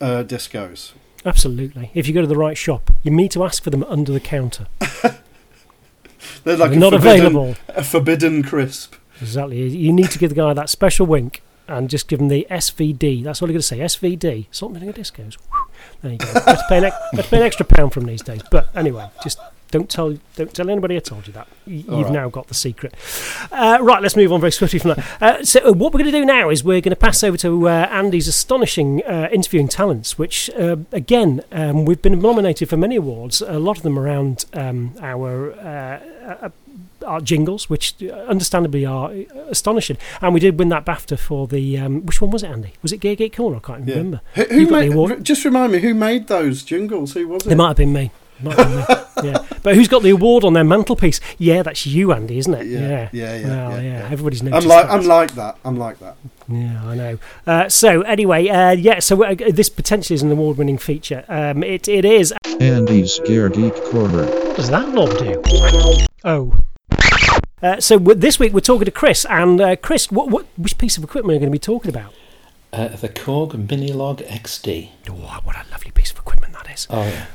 [0.00, 0.92] uh, discos?
[1.24, 1.90] Absolutely.
[1.94, 4.20] If you go to the right shop, you need to ask for them under the
[4.20, 4.66] counter.
[6.44, 7.56] They're like They're a not forbidden, available.
[7.68, 8.94] A forbidden crisp.
[9.20, 9.68] Exactly.
[9.68, 13.22] You need to give the guy that special wink and just give him the SVD.
[13.22, 13.78] That's all you're going to say.
[13.78, 14.46] SVD.
[14.50, 15.36] Salt vinegar discos.
[16.02, 16.26] There you go.
[16.46, 18.42] Let's pay, an, let's pay an extra pound from these days.
[18.50, 19.38] But anyway, just
[19.72, 21.48] don't tell don't tell anybody I told you that.
[21.66, 22.12] You've right.
[22.12, 22.94] now got the secret.
[23.50, 25.04] Uh, right, let's move on very swiftly from that.
[25.20, 27.36] Uh, so uh, what we're going to do now is we're going to pass over
[27.38, 32.76] to uh, Andy's astonishing uh, interviewing talents, which uh, again um, we've been nominated for
[32.76, 33.42] many awards.
[33.42, 35.52] A lot of them around um, our.
[35.54, 36.00] Uh,
[36.44, 36.50] uh,
[37.04, 39.10] our jingles, which understandably are
[39.48, 42.74] astonishing, and we did win that BAFTA for the um, which one was it, Andy?
[42.80, 43.56] Was it Gear Gate Corner?
[43.56, 43.96] I can't Yeah.
[43.96, 44.20] remember.
[44.36, 44.92] Who, You who made?
[44.92, 45.24] award.
[45.24, 47.14] Just remind me who made those jingles?
[47.14, 47.56] Who was It it?
[47.56, 48.12] might have been me.
[48.42, 48.88] Might have
[49.24, 49.28] me.
[49.30, 51.20] Yeah, but who's got the award on their mantelpiece?
[51.38, 52.66] Yeah, that's you, Andy, isn't it?
[52.66, 53.98] Yeah, yeah, yeah, yeah, Well, yeah, yeah.
[54.00, 54.08] yeah.
[54.10, 54.64] Everybody's noticed.
[54.66, 54.92] I'm like that.
[54.94, 55.56] I'm like that.
[55.64, 56.16] I'm like that.
[56.48, 57.18] Yeah, I know.
[57.46, 58.98] Uh, so anyway, uh, yeah.
[58.98, 61.24] So uh, this potentially is an award-winning feature.
[61.28, 62.34] Um, it it is.
[62.60, 64.24] Andy's Gear Geek Corner.
[64.26, 65.42] What does that knob do?
[66.24, 66.56] Oh.
[67.62, 70.76] Uh, so w- this week we're talking to Chris, and uh, Chris, what, what which
[70.78, 72.12] piece of equipment are you going to be talking about?
[72.72, 74.88] Uh, the Korg Minilogue XD.
[75.08, 75.12] Oh,
[75.44, 76.88] what a lovely piece of equipment that is.
[76.90, 77.26] Oh yeah.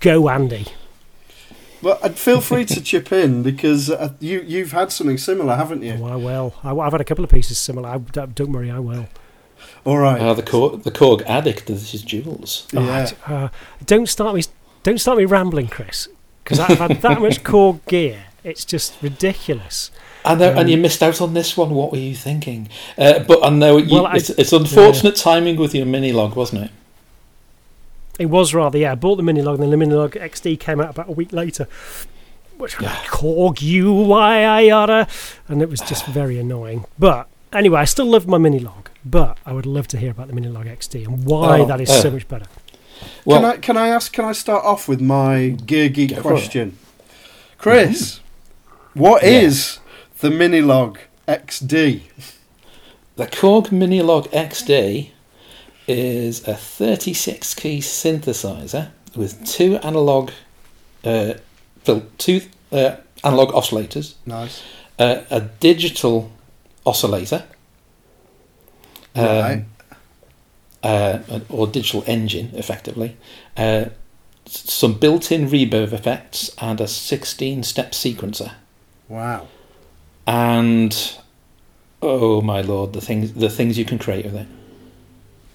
[0.00, 0.66] Go, Andy.
[1.82, 5.82] Well, and feel free to chip in because uh, you you've had something similar, haven't
[5.82, 5.98] you?
[6.00, 6.54] Oh, I will.
[6.64, 7.88] I, have had a couple of pieces similar.
[7.90, 9.06] I, don't don't worry, I will.
[9.84, 10.20] All right.
[10.20, 11.66] Uh, the Korg, the Korg Addict.
[11.66, 12.66] This is Jules.
[12.74, 13.10] Oh, yeah.
[13.26, 13.48] I- uh,
[13.84, 14.42] don't start me.
[14.82, 16.08] Don't start me rambling, Chris,
[16.42, 18.24] because I've had that much core gear.
[18.42, 19.90] It's just ridiculous.
[20.26, 21.70] I know, and Um, you missed out on this one.
[21.70, 22.68] What were you thinking?
[22.96, 26.64] Uh, but I know you, Well, I- it's, it's unfortunate timing with your Minilogue, wasn't
[26.64, 26.70] it?
[28.18, 28.92] It was rather, yeah.
[28.92, 31.66] I bought the Minilogue, and then the Minilogue XD came out about a week later.
[32.56, 35.08] Which was like, Korg UI yada,
[35.48, 36.84] and it was just very annoying.
[36.98, 40.34] But anyway, I still love my Minilogue, but I would love to hear about the
[40.34, 42.46] Minilogue XD and why Oh, that is uh, so much better.
[43.24, 44.12] Well, can I can I ask?
[44.12, 46.22] Can I start off with my gear geek Go for it.
[46.36, 46.78] question,
[47.58, 48.20] Chris?
[48.94, 49.30] What Yeah.
[49.40, 49.80] is
[50.20, 52.02] the Minilogue XD?
[53.16, 55.10] the Korg Minilogue XD
[55.86, 60.30] is a 36 key synthesizer with two analog,
[61.04, 61.34] uh,
[62.18, 64.62] two uh, analog oscillators, Nice.
[64.98, 66.30] uh, a digital
[66.86, 67.44] oscillator,
[69.14, 69.64] um, Right.
[70.82, 71.18] uh,
[71.48, 73.16] or digital engine, effectively,
[73.56, 73.86] uh,
[74.46, 78.52] some built-in reverb effects, and a 16-step sequencer.
[79.08, 79.46] Wow.
[80.26, 81.12] And
[82.02, 84.46] oh my lord, the things the things you can create with it.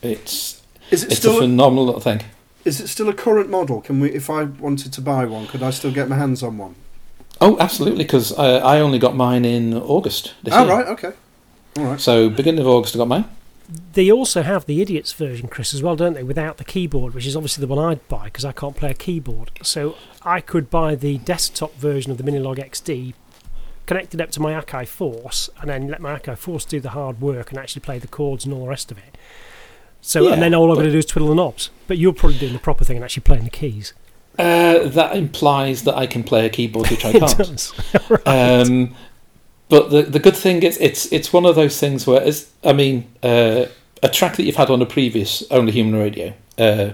[0.01, 2.21] It's Is it it's still a phenomenal little thing.
[2.65, 3.81] is it still a current model?
[3.81, 6.57] Can we, if I wanted to buy one, could I still get my hands on
[6.57, 6.75] one?
[7.41, 10.73] Oh, absolutely, because I, I only got mine in August this Oh year.
[10.75, 11.11] right, okay.
[11.77, 11.99] All right.
[11.99, 13.25] So beginning of August, I got mine.
[13.93, 16.23] They also have the idiots version, Chris, as well, don't they?
[16.23, 18.95] Without the keyboard, which is obviously the one I'd buy because I can't play a
[18.95, 19.51] keyboard.
[19.61, 23.13] So I could buy the desktop version of the Minilogue XD,
[23.85, 26.89] connect it up to my Akai Force, and then let my Akai Force do the
[26.89, 29.15] hard work and actually play the chords and all the rest of it.
[30.01, 31.69] So Yeah, and then all I'm going to do is twiddle the knobs.
[31.87, 33.93] But you're probably doing the proper thing and actually playing the keys.
[34.37, 37.37] Uh, that implies that I can play a keyboard, which I can't.
[37.37, 37.73] does.
[38.25, 38.95] Um,
[39.67, 42.73] but the the good thing is, it's it's one of those things where, it's, I
[42.73, 43.65] mean, uh,
[44.01, 46.33] a track that you've had on a previous Only Human Radio.
[46.57, 46.93] Uh,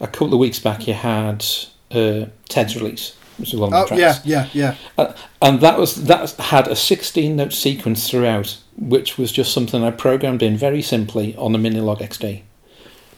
[0.00, 1.44] a couple of weeks back, you had
[1.92, 4.24] uh, Ted's release, which was one of my Oh tracks.
[4.26, 5.14] yeah, yeah, yeah.
[5.42, 9.90] and that was that had a 16 note sequence throughout which was just something i
[9.90, 12.42] programmed in very simply on the minilogue xd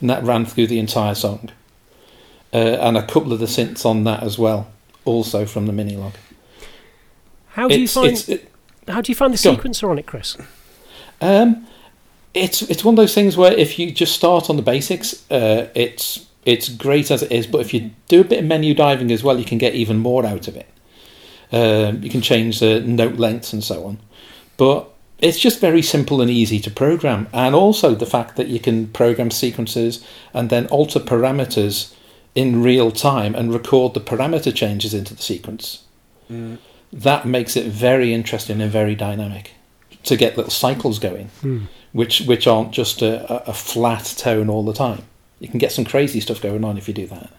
[0.01, 1.51] and that ran through the entire song
[2.53, 4.69] uh, and a couple of the synths on that as well
[5.05, 6.15] also from the minilogue
[7.49, 8.51] How do you find it's, it,
[8.89, 10.37] how do you find the sequencer on it, Chris?
[11.21, 11.67] um,
[12.35, 15.69] it's it's one of those things where if you just start on the basics uh,
[15.75, 19.11] it's it's great as it is but if you do a bit of menu diving
[19.13, 20.69] as well you can get even more out of it.
[21.53, 23.99] Um, you can change the note lengths and so on.
[24.57, 24.89] But
[25.19, 27.29] it's just very simple and easy to program.
[27.33, 31.93] And also the fact that you can program sequences and then alter parameters
[32.35, 35.85] in real time and record the parameter changes into the sequence.
[36.93, 39.53] That makes it very interesting and very dynamic
[40.05, 41.59] to get little cycles going Hmm.
[41.93, 45.03] which which aren't just a, a- a flat tone all the time
[45.39, 47.31] you can get some crazy stuff going on if you do that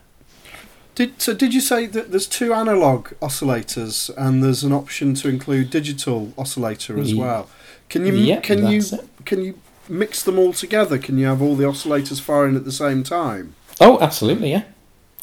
[0.96, 1.34] Did so?
[1.34, 6.34] Did you say that there's two analog oscillators and there's an option to include digital
[6.38, 7.50] oscillator as well?
[7.90, 9.10] Can you can you it.
[9.26, 10.98] can you mix them all together?
[10.98, 13.56] Can you have all the oscillators firing at the same time?
[13.80, 14.64] Oh, absolutely, yeah.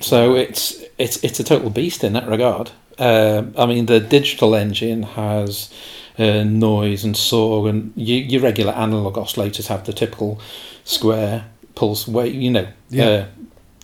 [0.01, 2.71] So it's it's it's a total beast in that regard.
[2.99, 5.71] Um I mean, the digital engine has
[6.19, 10.41] uh, noise and saw, and you, your regular analog oscillators have the typical
[10.85, 13.05] square pulse wave, you know, Yeah.
[13.07, 13.25] uh,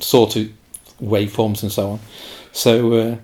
[0.01, 0.51] sawtooth
[1.03, 2.01] waveforms and so on.
[2.53, 3.17] So, uh,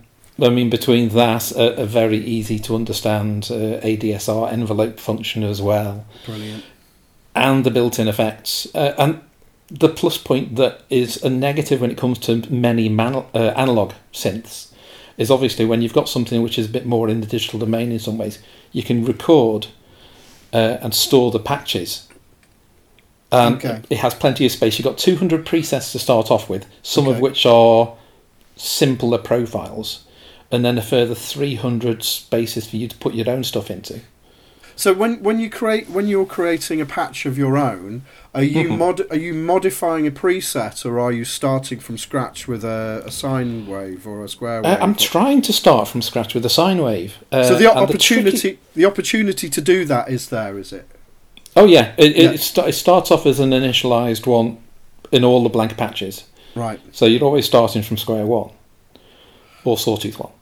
[0.45, 5.61] I mean, between that, a, a very easy to understand uh, ADSR envelope function as
[5.63, 6.65] well Brilliant.
[7.35, 8.67] and the built-in effects.
[8.75, 9.21] Uh, and
[9.71, 13.93] the plus point that is a negative when it comes to many man- uh, analog
[14.13, 14.69] synths
[15.19, 17.91] is obviously when you've got something which is a bit more in the digital domain
[17.91, 18.39] in some ways,
[18.73, 19.67] you can record
[20.53, 22.06] uh, and store the patches.
[23.33, 23.81] And Okay.
[23.91, 24.79] it has plenty of space.
[24.79, 27.93] You've got 200 presets to start off with, some of which are
[28.57, 30.05] simpler profiles,
[30.51, 34.01] and then a further 300 spaces for you to put your own stuff into.
[34.79, 38.03] So when when you create when you're creating a patch of your own,
[38.35, 38.77] are you Mhm.
[38.79, 43.11] mod are you modifying a preset or are you starting from scratch with a, a
[43.11, 44.79] sine wave or a square Uh, wave?
[44.83, 47.15] I'm trying to start from scratch with a sine wave.
[47.33, 50.87] Uh, so the opportunity tricky- the opportunity to do that is there, is it?
[51.57, 52.31] Oh yeah, it, it, Yeah.
[52.33, 54.59] It, sta- it starts off as an initialized one
[55.13, 56.25] in all the blank patches.
[56.55, 56.81] Right.
[56.93, 58.51] So you're always starting from square one
[59.65, 60.33] or sawtooth one.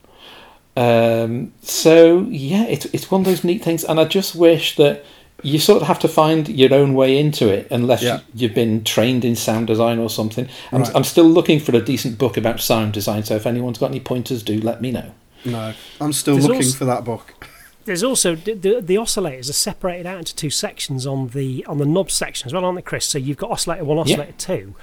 [0.77, 5.05] Um, so yeah, it's it's one of those neat things, and I just wish that
[5.43, 8.17] you sort of have to find your own way into it, unless Yeah.
[8.35, 10.49] you, you've been trained in sound design or something.
[10.73, 10.91] I'm, Right.
[10.95, 13.25] I'm still looking for a decent book about sound design.
[13.25, 15.13] So if anyone's got any pointers, do let me know.
[15.45, 17.35] No, I'm still There's looking also- for that book.
[17.85, 21.85] There's also the, the, oscillators are separated out into two sections on the on the
[21.87, 23.05] knob section as well, aren't they, Chris?
[23.07, 24.03] So you've got oscillator one, Yeah.
[24.15, 24.75] oscillator two,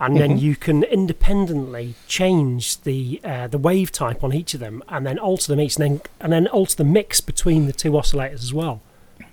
[0.00, 0.40] and then Mhm.
[0.42, 5.18] you can independently change the uh, the wave type on each of them, and then
[5.18, 8.52] alter them each, and then and then alter the mix between the two oscillators as
[8.52, 8.80] well.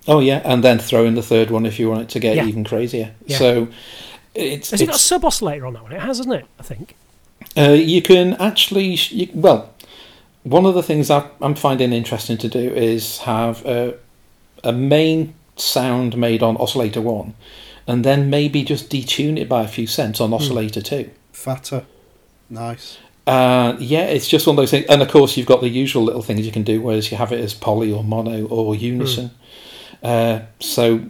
[0.08, 2.36] Oh yeah, and then throw in the third one if you want it to get
[2.36, 2.46] Yeah.
[2.46, 3.12] even crazier.
[3.26, 3.38] Yeah.
[3.40, 3.68] So
[4.36, 5.94] it's, Has it got a sub oscillator on that one?
[5.94, 6.46] It has, hasn't it?
[6.60, 6.96] I think.
[7.58, 9.70] uh, you can actually you, well,
[10.46, 13.98] one of the things that I'm finding interesting to do is have a,
[14.64, 17.34] a main sound made on oscillator one,
[17.88, 21.10] and then maybe just detune it by a few cents on oscillator two.
[21.32, 21.86] Fatter.
[22.50, 23.00] Nice.
[23.26, 24.86] Uh, yeah, it's just one of those things.
[24.88, 27.32] And of course, you've got the usual little things you can do, whereas you have
[27.32, 29.32] it as poly or mono or unison.
[30.04, 31.10] Uh, so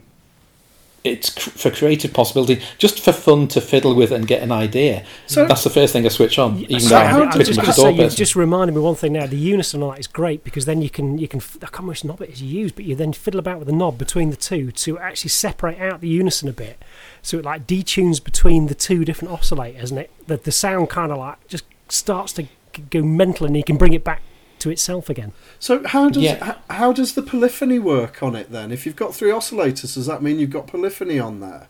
[1.06, 5.06] it's cr- for creative possibility, just for fun to fiddle with and get an idea.
[5.28, 7.66] So- That's the first thing I switch on, even so though I'm I'm just much
[7.66, 9.28] going to say you've just reminded me one thing now.
[9.28, 11.89] The unison on that is great because then you can you can I can't remember
[11.91, 14.30] which knob it is you use, but you then fiddle about with the knob between
[14.32, 16.82] the two to actually separate out the unison a bit,
[17.22, 21.12] so it like detunes between the two different oscillators, and it the, the sound kind
[21.12, 22.47] of like just starts to
[22.89, 24.22] go mental, and you can bring it back
[24.66, 25.32] to itself again.
[25.59, 26.49] So how does Yeah.
[26.49, 28.72] h- how does the polyphony work on it then?
[28.72, 31.68] If you've got three oscillators, does that mean you've got polyphony on there?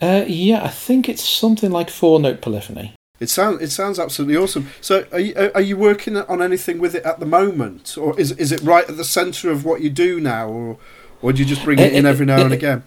[0.00, 2.94] Uh, yeah, I think it's something like four note polyphony.
[3.20, 4.68] It sounds it sounds absolutely awesome.
[4.80, 8.30] So are you, are you working on anything with it at the moment, or is
[8.32, 10.78] is it right at the centre of what you do now, or
[11.20, 12.84] or do you just bring it uh, in uh, every now uh, and again?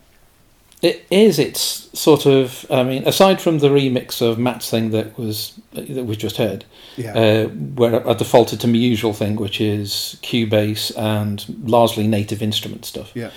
[0.81, 1.37] It is.
[1.37, 2.65] It's sort of.
[2.71, 6.65] I mean, aside from the remix of Matt's thing that was that we just heard,
[6.97, 7.13] Yeah.
[7.13, 12.85] uh, where I defaulted to my usual thing, which is Cubase and largely native instrument
[12.85, 13.11] stuff.
[13.13, 13.29] Yeah.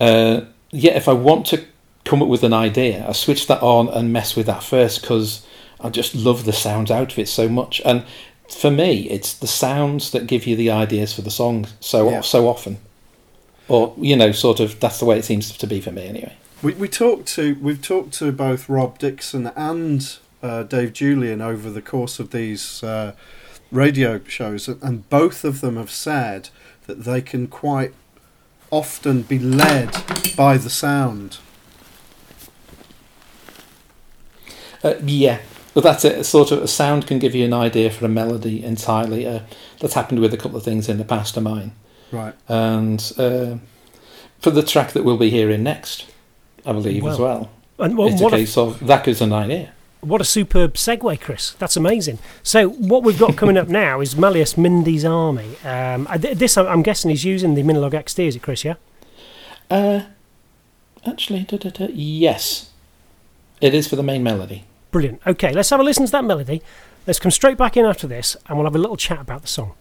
[0.00, 0.40] Uh,
[0.72, 1.62] yeah, if I want to
[2.04, 5.46] come up with an idea, I switch that on and mess with that first because
[5.80, 7.80] I just love the sounds out of it so much.
[7.84, 8.02] And
[8.48, 12.20] for me, it's the sounds that give you the ideas for the songs so Yeah.
[12.22, 12.78] so often.
[13.68, 16.32] Or you know, sort of that's the way it seems to be for me anyway.
[16.62, 21.70] We we talked to we've talked to both Rob Dixon and uh, Dave Julian over
[21.70, 23.14] the course of these uh,
[23.72, 26.50] radio shows, and both of them have said
[26.86, 27.94] that they can quite
[28.70, 29.90] often be led
[30.36, 31.38] by the sound.
[34.84, 35.40] Uh, yeah,
[35.74, 36.24] but that's it.
[36.24, 39.26] Sort of a sound can give you an idea for a melody entirely.
[39.26, 39.40] Uh,
[39.80, 41.72] that's happened with a couple of things in the past of mine.
[42.10, 42.34] Right.
[42.48, 43.56] And uh,
[44.40, 46.11] for the track that we'll be hearing next,
[46.64, 47.50] I believe as well.
[47.78, 49.72] And what, it's a a case of that gives an idea.
[50.00, 51.52] What a superb segue, Chris.
[51.52, 52.18] That's amazing.
[52.42, 55.56] So, what we've got coming up now is Malleus Mindy's Army.
[55.64, 58.64] Um, this, I'm- I'm guessing, he's using the Minilogue XD, is it, Chris?
[58.64, 58.74] Yeah?
[59.70, 60.02] Uh,
[61.06, 62.70] actually, da, da, da, yes,
[63.60, 64.64] it is for the main melody.
[64.90, 65.22] Brilliant.
[65.24, 66.62] Okay, let's have a listen to that melody.
[67.06, 69.48] Let's come straight back in after this and we'll have a little chat about the
[69.48, 69.74] song.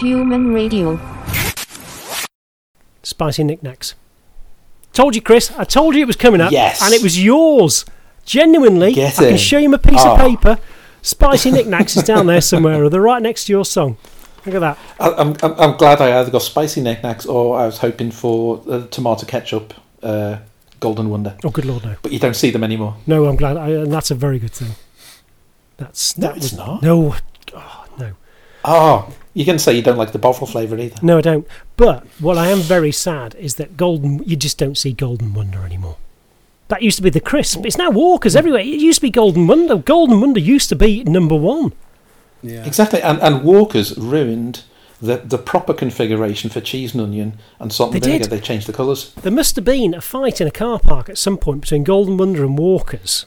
[0.00, 0.98] Human Radio.
[3.02, 3.94] Spicy Nik Naks.
[4.92, 5.50] Told you, Chris.
[5.58, 6.52] I told you it was coming up.
[6.52, 6.82] Yes.
[6.82, 7.84] And it was yours.
[8.24, 8.92] Genuinely.
[8.94, 10.12] Get I can show you a piece Oh.
[10.14, 10.58] of paper.
[11.02, 13.96] Spicy Nik Naks is down there somewhere, or they're right next to your song.
[14.44, 14.78] Look at that.
[15.00, 18.10] I- I'm, I'm, I'm glad I either got spicy Nik Naks or I was hoping
[18.10, 20.38] for uh, tomato ketchup uh,
[20.80, 21.36] golden wonder.
[21.44, 21.96] Oh, good lord, no.
[22.02, 22.96] But you don't see them anymore.
[23.06, 23.56] No, I'm glad.
[23.56, 24.72] I, and that's a very good thing.
[25.76, 26.82] That's No, that it's was- not.
[26.82, 27.14] No,
[27.54, 28.12] oh, no,
[28.64, 30.96] Oh, you can say you don't like the bottle flavour either.
[31.00, 31.46] no, I don't.
[31.76, 34.22] But what I am very sad is that golden.
[34.24, 35.96] You just don't see Golden Wonder anymore.
[36.66, 37.64] That used to be the crisp.
[37.64, 38.60] It's now Walkers everywhere.
[38.62, 39.76] It used to be Golden Wonder.
[39.76, 41.72] Golden Wonder used to be number one.
[42.42, 42.64] Yeah.
[42.66, 44.64] Exactly, and, and Walker's ruined
[45.00, 48.24] the, the proper configuration for cheese and onion and salt and They vinegar.
[48.24, 48.30] did.
[48.30, 49.12] They changed the colours.
[49.22, 52.16] There must have been a fight in a car park at some point between Golden
[52.16, 53.26] Wonder and Walkers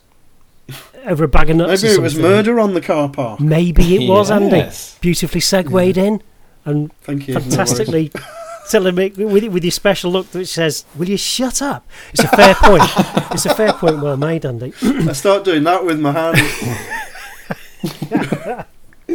[1.05, 1.83] over a bag of nuts.
[1.83, 3.39] Maybe or it was murder on the car park.
[3.39, 4.57] Maybe it was Andy.
[4.57, 4.97] Yes.
[4.99, 6.21] Beautifully segued in
[6.65, 7.33] and Thank you.
[7.35, 8.11] no fantastically
[8.69, 12.27] telling me with, with your special look that says, "Will you shut up?" It's a
[12.27, 12.83] fair point.
[13.33, 14.01] It's a fair point.
[14.01, 14.73] Well made, Andy.
[14.83, 16.37] I start doing that with my hand.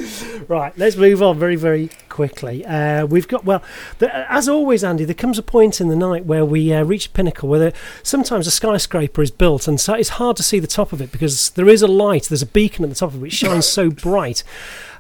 [0.49, 2.65] right, let's move on very, very quickly.
[2.65, 3.63] Uh, we've got well,
[3.99, 5.05] the, as always, Andy.
[5.05, 7.73] There comes a point in the night where we uh, reach a pinnacle where there,
[8.03, 11.13] sometimes a skyscraper is built, and so it's hard to see the top of it
[11.13, 12.25] because there is a light.
[12.25, 14.43] There's a beacon at the top of it which shines so bright.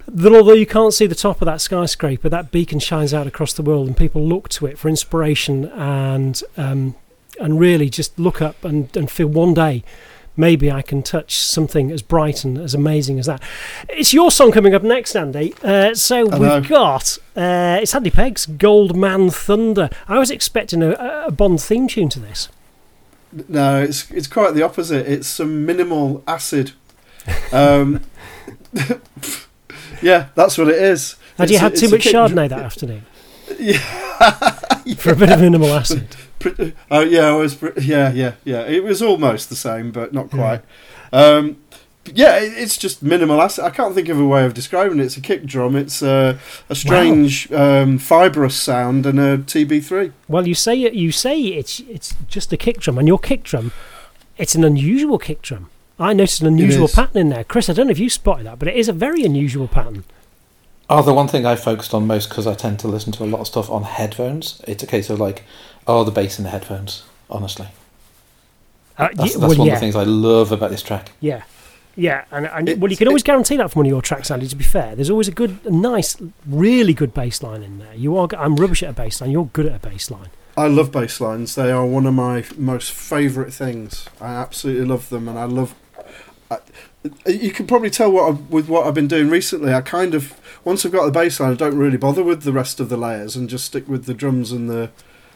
[0.08, 3.52] That although you can't see the top of that skyscraper, that beacon shines out across
[3.52, 6.94] the world, and people look to it for inspiration and um,
[7.40, 9.84] and really just look up and, and feel one day
[10.36, 13.42] maybe I can touch something as bright and as amazing as that.
[13.88, 15.54] It's your song coming up next, Andy.
[15.62, 19.88] Uh, so I we've got uh, it's Andy Pegg's Gold Man Thunder.
[20.08, 20.92] I was expecting a,
[21.26, 22.48] a Bond theme tune to this.
[23.48, 25.06] No, it's it's quite the opposite.
[25.06, 26.72] It's some minimal acid.
[27.52, 28.02] Um,
[30.02, 31.16] yeah, that's what it is.
[31.38, 33.04] Had you It's a- had too much Chardonnay that afternoon
[33.58, 33.78] Yeah.
[34.96, 36.16] for a bit of minimal acid?
[36.90, 37.60] Oh yeah, I was.
[37.80, 38.62] Yeah, yeah, yeah.
[38.62, 40.62] It was almost the same, but not quite.
[41.12, 41.56] Um,
[42.14, 43.64] yeah, it, it's just minimal acid.
[43.64, 45.04] I can't think of a way of describing it.
[45.04, 45.74] It's a kick drum.
[45.76, 50.12] It's uh, a strange um, fibrous sound and a TB3.
[50.28, 53.72] Well, you say you say it's it's just a kick drum, and your kick drum,
[54.36, 55.70] it's an unusual kick drum.
[55.98, 57.70] I noticed an unusual pattern in there, Chris.
[57.70, 60.04] I don't know if you spotted that, but it is a very unusual pattern.
[60.88, 63.26] Oh, the one thing I focused on most because I tend to listen to a
[63.26, 64.62] lot of stuff on headphones.
[64.68, 65.42] It's a case of like,
[65.86, 67.02] oh, the bass in the headphones.
[67.28, 67.66] Honestly,
[68.98, 71.10] Uh, that's, y- that's well, one yeah, of the things I love about this track.
[71.20, 71.42] yeah,
[71.96, 74.46] yeah, and, and well, you can always guarantee that from one of your tracks, Andy.
[74.46, 76.16] To be fair, there's always a good, a nice,
[76.46, 77.94] really good bass line in there.
[77.94, 79.30] You are, I'm rubbish at a bass line.
[79.32, 80.28] You're good at a bass line.
[80.56, 81.54] I love bass lines.
[81.56, 84.06] They are one of my most favourite things.
[84.20, 85.74] I absolutely love them, and I love.
[86.50, 86.58] I,
[87.26, 89.72] you can probably tell what I, with what I've been doing recently.
[89.74, 92.52] I kind of once I've got the bass line, I don't really bother with the
[92.52, 94.90] rest of the layers and just stick with the drums and the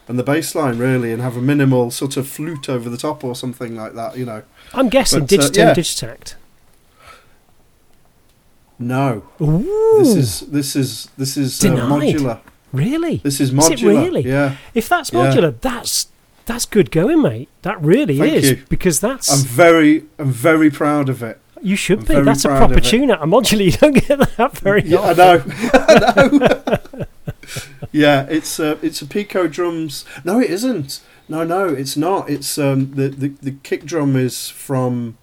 [0.08, 3.22] and the bass line really, and have a minimal sort of flute over the top
[3.22, 4.16] or something like that.
[4.16, 4.42] You know,
[4.74, 5.74] I'm guessing But, uh, yeah.
[5.74, 6.34] Digitakt.
[8.78, 12.40] no, Ooh, this is this is this is uh, modular.
[12.72, 13.16] really.
[13.18, 14.04] This is Is it modular.
[14.04, 14.22] really?
[14.22, 15.30] Yeah, If that's Yeah.
[15.32, 16.08] modular, that's
[16.46, 17.48] that's good going, mate.
[17.62, 18.62] That really Thank is you.
[18.68, 21.38] because that's I'm very I'm very proud of it.
[21.62, 22.20] You should I'm be.
[22.22, 23.10] That's a proper of tune.
[23.10, 25.48] A modular, you don't get that very Yeah, I often.
[25.48, 25.70] know.
[25.74, 27.06] I know.
[27.92, 30.04] yeah, it's uh, it's a Pico drums.
[30.24, 31.00] No, it isn't.
[31.28, 32.28] No, no, it's not.
[32.30, 35.16] It's um, the, the the kick drum is from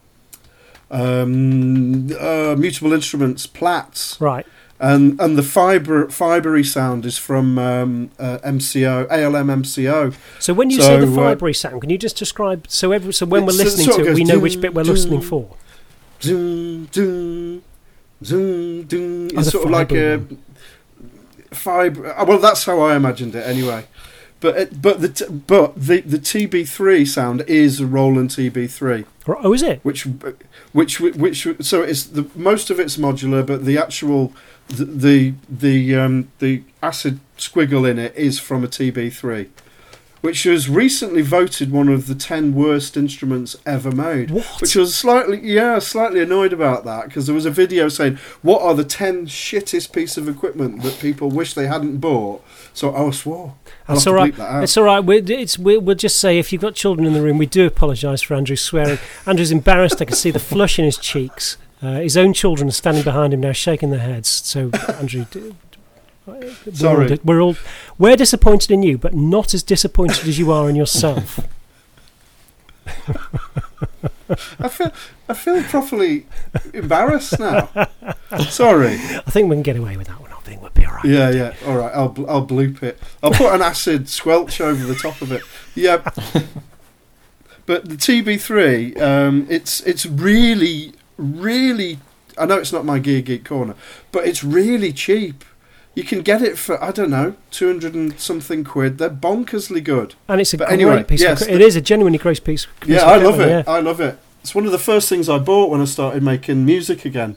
[0.91, 4.45] um, uh, Mutable Instruments Plaits, Right.
[4.79, 10.15] and and the fiber fibery sound is from um, uh, MCO ALM MCO.
[10.39, 13.11] So when you say the So, uh, fibery sound, can you just describe so every
[13.13, 15.55] so when we're listening sort to of it, we know which bit we're listening for?
[16.21, 17.63] Zoom, zoom,
[18.23, 19.29] zoom, zoom.
[19.33, 20.25] It's sort of like fibre
[21.51, 22.15] a fibre.
[22.25, 23.85] Well, that's how I imagined it anyway.
[24.39, 29.63] But it, but the but the the TB3 sound is a Roland TB3, Oh, is
[29.63, 29.79] it?
[29.83, 30.05] which
[30.73, 34.33] which which so it's the most of it's modular, but the actual
[34.67, 39.47] the the the, um, the acid squiggle in it is from a TB3.
[40.21, 44.31] Which was recently voted one of the ten worst instruments ever made.
[44.31, 44.61] What?
[44.61, 48.61] Which was slightly, yeah, slightly annoyed about that because there was a video saying what
[48.61, 52.43] are the ten shittest piece of equipment that people wish they hadn't bought.
[52.73, 53.55] So I swore.
[53.87, 54.35] I'll That's all right.
[54.35, 54.63] that.
[54.63, 54.99] It's all right.
[54.99, 57.65] We're, it's, we we'll just say if you've got children in the room, we do
[57.65, 58.99] apologise for Andrew swearing.
[59.25, 60.01] Andrew's embarrassed.
[60.01, 61.57] I can see the flush in his cheeks.
[61.81, 64.27] Uh, his own children are standing behind him now, shaking their heads.
[64.27, 65.25] So, Andrew,
[66.27, 67.07] we're all Sorry.
[67.07, 67.55] di- we're all
[67.97, 71.39] we're disappointed in you, but not as disappointed as you are in yourself.
[74.59, 74.91] I feel,
[75.29, 76.25] I feel properly
[76.73, 77.69] embarrassed now.
[78.49, 78.95] Sorry.
[78.95, 80.31] I think we can get away with that one.
[80.33, 81.53] I think we'll be all Yeah, yeah.
[81.65, 82.99] All right, I'll bl- I'll bloop it.
[83.23, 85.43] I'll put an acid squelch over the top of it.
[85.75, 85.97] Yeah.
[87.65, 91.99] but the TB3, um, it's it's really really.
[92.37, 93.75] I know it's not my Gear Geek corner,
[94.11, 95.43] but it's really cheap.
[95.97, 98.99] You can get it for I don't know two hundred and something quid.
[98.99, 100.13] They're bonkersly good.
[100.27, 101.21] And it's a But great anyway, piece.
[101.21, 102.67] yes, of, it is a genuinely great piece.
[102.81, 103.49] piece Yeah, I love it.
[103.49, 103.63] yeah.
[103.65, 104.19] I love it.
[104.41, 107.35] It's one of the first things I bought when I started making music again.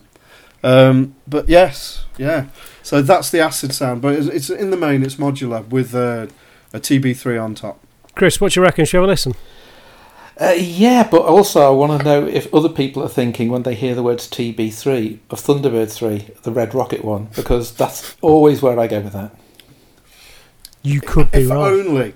[0.63, 2.49] Um, but yes, yeah.
[2.83, 5.03] So that's the acid sound, but it's, it's in the main.
[5.05, 6.27] It's modular with uh,
[6.75, 7.81] a TB3 on top.
[8.15, 8.85] Chris, what do you reckon?
[8.85, 9.33] Shall we listen?
[10.41, 13.75] Uh, yeah, but also I want to know if other people are thinking when they
[13.75, 18.81] hear the words TB3 of Thunderbird 3, the Red Rocket one, because that's always where
[18.81, 19.33] I go with that.
[20.83, 21.59] You could be If right.
[21.59, 22.15] only.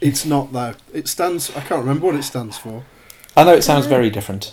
[0.00, 0.74] It's not though.
[0.92, 1.50] It stands.
[1.56, 2.84] I can't remember what it stands for.
[3.36, 4.52] I know it sounds very different.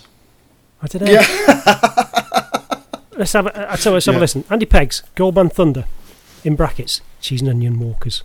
[0.82, 1.12] I don't know.
[3.18, 4.18] let's have a, uh, so let's have Yeah.
[4.18, 4.44] a listen.
[4.50, 5.84] Andy Peggs, Goldband Thunder,
[6.42, 8.24] in brackets, cheese and onion walkers.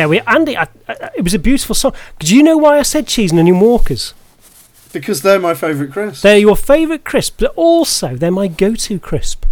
[0.00, 1.92] There we Andy, I, I, it was a beautiful song.
[2.20, 4.14] Do you know why I said cheese and onion walkers?
[4.94, 6.22] Because they're my favourite crisp.
[6.22, 9.44] They're your favourite crisp, but also they're my go-to crisp.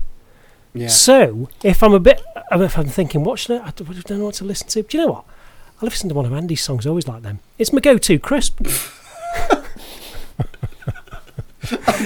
[0.72, 0.88] yeah.
[0.88, 3.66] So if I'm a bit, uh, if I'm thinking, what should I?
[3.66, 4.82] I don't know what to listen to.
[4.84, 5.24] Do you know what?
[5.82, 6.86] I listen to one of Andy's songs.
[6.86, 7.40] I always like them.
[7.58, 8.66] It's my go-to crisp.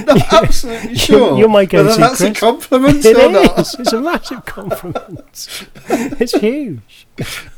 [0.06, 1.38] No, absolutely sure.
[1.38, 3.58] you're my Whether go-to that's a compliment It or not.
[3.58, 3.74] is.
[3.78, 5.28] It's a massive compliment.
[5.88, 7.06] it's huge.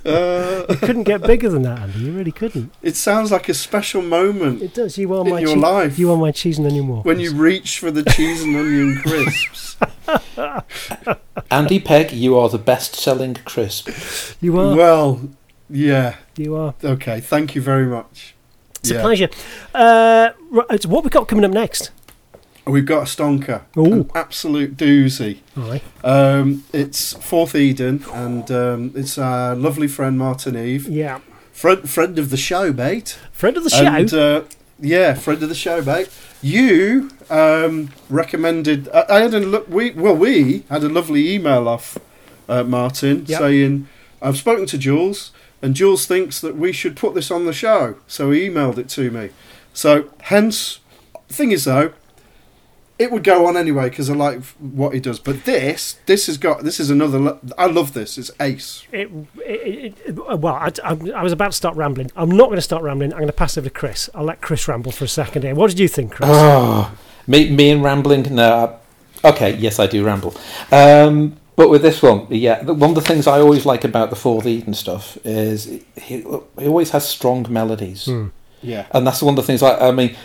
[0.05, 2.01] Uh, You couldn't get bigger than that, Andy.
[2.01, 2.73] You really couldn't.
[2.83, 4.99] it sounds like a special moment It does.
[4.99, 7.05] You are in my your chee- life You are my cheese and onion walkers.
[7.07, 9.77] when you reach for the cheese and onion crisps.
[11.51, 13.89] Andy Pegg, you are the best-selling crisp.
[14.41, 14.75] you are.
[14.77, 15.21] well,
[15.71, 16.17] yeah.
[16.37, 16.75] You are.
[16.83, 17.21] Okay.
[17.21, 18.35] Thank you very much.
[18.85, 19.29] It's a pleasure.
[19.75, 21.91] Uh, right, what we got coming up next?
[22.67, 23.93] We've got a stonker, Ooh.
[23.93, 25.39] an absolute doozy.
[25.57, 25.83] All right.
[26.03, 31.21] Um, it's Fourth Eden, and um, it's our lovely friend Martin Eve, Yeah.
[31.53, 33.19] friend friend of the show, mate.
[33.33, 33.85] Friend of the show.
[33.85, 34.43] And, uh,
[34.81, 36.09] yeah, friend of the show, mate.
[36.43, 38.89] You um, recommended.
[38.91, 39.69] I, I had a look.
[39.69, 41.97] We well, we had a lovely email off
[42.49, 43.39] uh, Martin Yep.
[43.41, 43.89] saying,
[44.23, 45.33] "I've spoken to Jules,
[45.65, 48.89] and Jules thinks that we should put this on the show." So he emailed it
[48.91, 49.31] to me.
[49.73, 50.79] So hence,
[51.29, 51.93] thing is though,
[52.99, 55.19] it would go on anyway because I like what he does.
[55.19, 56.63] But this, this has got.
[56.63, 57.19] This is another.
[57.19, 58.17] lo- I love this.
[58.19, 58.87] It's ace.
[58.93, 62.13] It, it, it, well, I, I, I was about to start rambling.
[62.15, 63.13] I'm not going to start rambling.
[63.13, 64.09] I'm going to pass over to Chris.
[64.15, 65.55] I'll let Chris ramble for a second here.
[65.57, 66.29] What did you think, Chris?
[66.33, 66.97] Oh,
[67.27, 68.33] me, me and rambling?
[68.35, 68.65] No.
[68.67, 68.79] I-
[69.27, 70.35] Okay, yes, I do ramble.
[70.71, 74.17] Um, but with this one, yeah, one of the things I always like about the
[74.17, 75.83] Fourth Eden stuff is he,
[76.59, 78.07] he always has strong melodies.
[78.07, 78.29] Hmm.
[78.63, 78.87] Yeah.
[78.93, 80.17] And that's one of the things I, I mean,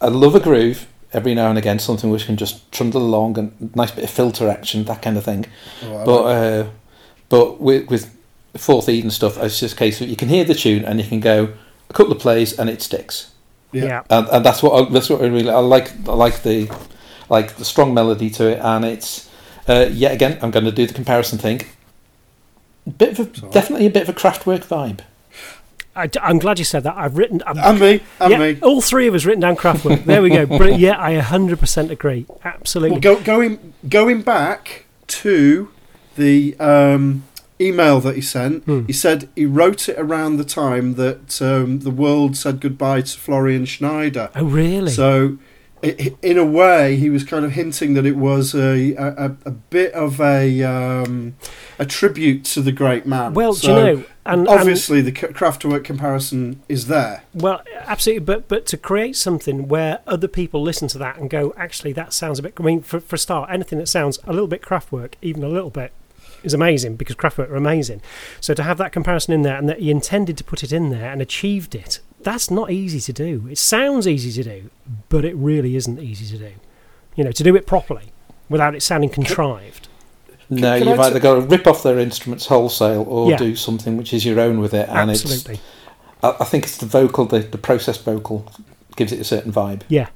[0.00, 3.74] I love a groove every now and again, something which can just trundle along and
[3.76, 5.46] nice bit of filter action, that kind of thing.
[5.84, 6.36] Oh, But like-
[6.66, 6.70] uh,
[7.28, 8.14] but with with
[8.56, 11.06] Fourth Eden stuff, it's just a case of you can hear the tune and you
[11.06, 11.52] can go
[11.90, 13.30] a couple of plays and it sticks.
[13.72, 13.84] yeah.
[13.84, 14.02] yeah.
[14.10, 15.92] And, and that's what I, that's what I really I like.
[16.08, 16.68] I like the
[17.28, 19.27] like the strong melody to it, and it's
[19.68, 21.62] uh, yet again I'm going to do the comparison thing.
[22.96, 25.00] Bit of a, definitely a bit of a Kraftwerk vibe.
[25.94, 26.96] I, am glad you said that.
[26.96, 27.42] I've written.
[27.44, 28.58] I'm, And me, and yeah, me.
[28.62, 30.04] all three of us written down Kraftwerk.
[30.04, 30.46] There we go.
[30.58, 30.78] Brilliant.
[30.80, 32.24] Yeah, I 100% agree.
[32.44, 32.92] Absolutely.
[32.92, 35.70] Well, go, going going back to
[36.16, 37.24] the um,
[37.60, 38.84] email that he sent, Hmm.
[38.86, 43.18] he said he wrote it around the time that um, the world said goodbye to
[43.18, 44.30] Florian Schneider.
[44.36, 44.92] oh, really?
[44.92, 45.38] So,
[45.82, 49.92] in a way, he was kind of hinting that it was a a, a, bit
[49.92, 51.36] of a um,
[51.78, 53.34] a tribute to the great man.
[53.34, 54.04] well, so do you know?
[54.26, 57.22] And, and Obviously, the K- Kraftwerk comparison is there.
[57.32, 61.54] Well, absolutely, but but to create something where other people listen to that and go,
[61.56, 62.54] actually, that sounds a bit.
[62.58, 65.48] I mean, for for a start, anything that sounds a little bit Kraftwerk, even a
[65.48, 65.92] little bit,
[66.42, 68.02] is amazing because Kraftwerk are amazing.
[68.40, 70.90] So to have that comparison in there and that he intended to put it in
[70.90, 73.46] there and achieved it, that's not easy to do.
[73.50, 74.70] It sounds easy to do,
[75.08, 76.52] but it really isn't easy to do.
[77.16, 78.12] You know, to do it properly
[78.48, 79.88] without it sounding contrived.
[80.50, 83.36] No, can you've I either t- got to rip off their instruments wholesale or Yeah.
[83.36, 84.88] do something which is your own with it.
[84.88, 85.62] And Absolutely, it's
[86.22, 88.50] I, I think it's the vocal, the the processed vocal,
[88.96, 89.82] gives it a certain vibe.
[89.88, 90.08] yeah,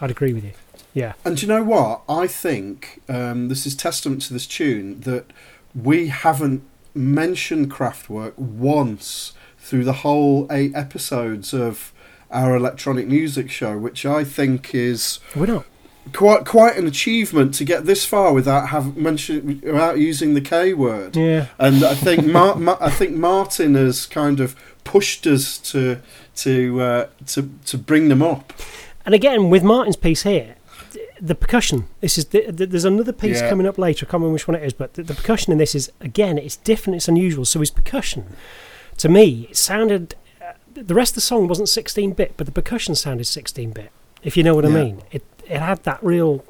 [0.00, 0.52] I'd agree with you.
[0.92, 2.02] Yeah, And do you know what?
[2.08, 5.26] I think um, this is testament to this tune that
[5.72, 6.62] we haven't
[6.94, 9.32] mentioned Kraftwerk once
[9.70, 11.92] through the whole eight episodes of
[12.30, 15.64] our electronic music show, which I think is we're not.
[16.12, 20.74] quite quite an achievement to get this far without have mentioned without using the K
[20.74, 21.16] word.
[21.16, 25.98] Yeah, And I think Mar- Ma- I think Martin has kind of pushed us to
[26.36, 28.52] to uh, to to bring them up.
[29.06, 30.56] And again, with Martin's piece here,
[31.20, 31.86] the percussion.
[32.00, 33.48] This is the, the, there's another piece Yeah.
[33.50, 34.04] coming up later.
[34.04, 36.38] I can't remember which one it is, but the, the percussion in this is again,
[36.38, 36.96] it's different.
[36.96, 37.44] It's unusual.
[37.44, 38.24] So his percussion,
[39.00, 40.14] to me, it sounded.
[40.40, 43.90] Uh, the rest of the song wasn't 16-bit, but the percussion sounded 16-bit.
[44.22, 46.44] If you know what I mean, it it had that real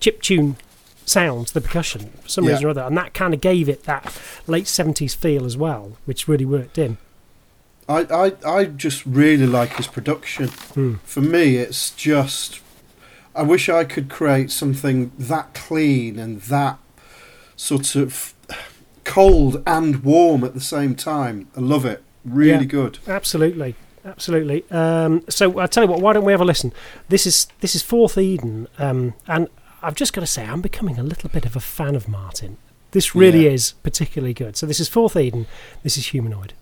[0.00, 0.56] chip tune
[1.04, 2.52] sound to the percussion for some Yeah.
[2.52, 4.12] reason or other, and that kind of gave it that
[4.46, 6.96] late 70s feel as well, which really worked in.
[7.88, 10.48] I, I, I just really like his production.
[10.48, 10.94] Hmm.
[11.04, 12.60] For me, it's just.
[13.34, 16.78] I wish I could create something that clean and that
[17.56, 18.32] sort of
[19.06, 21.48] cold and warm at the same time.
[21.56, 22.02] I love it.
[22.24, 22.64] Really Yeah.
[22.64, 22.98] good.
[23.06, 24.64] Absolutely, absolutely.
[24.70, 26.72] Um, so I tell you what, why don't we have a listen?
[27.08, 29.48] This is this is Fourth Eden, um, and
[29.82, 32.58] I've just got to say I'm becoming a little bit of a fan of Martin.
[32.90, 33.52] This really Yeah.
[33.52, 34.56] is particularly good.
[34.56, 35.46] So this is Fourth Eden.
[35.82, 36.52] This is Humanoid.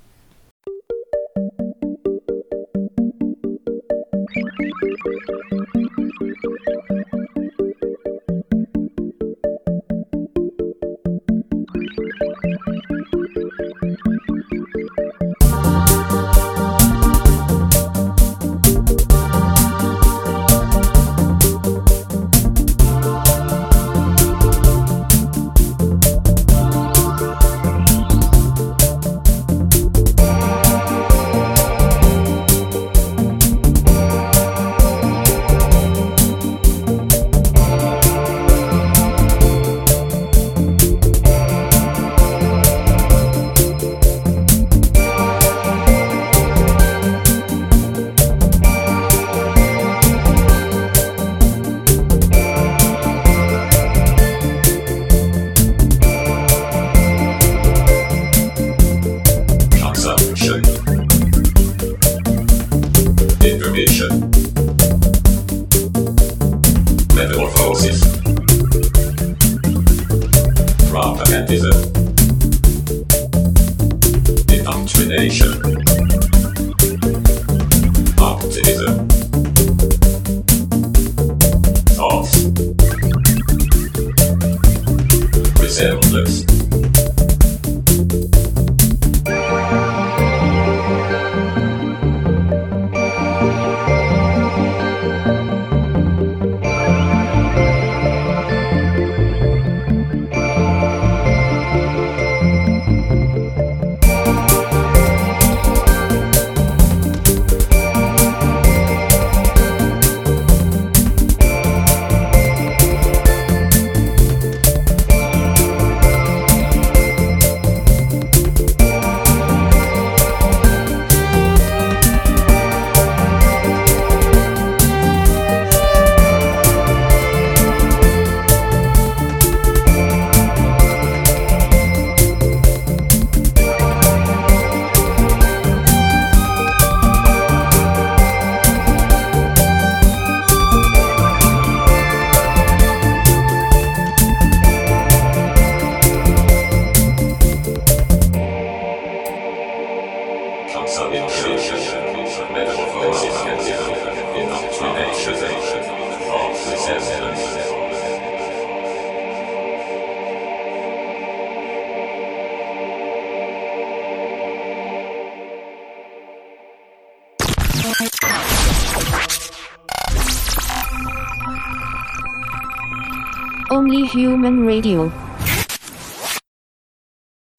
[174.19, 175.11] Human Radio.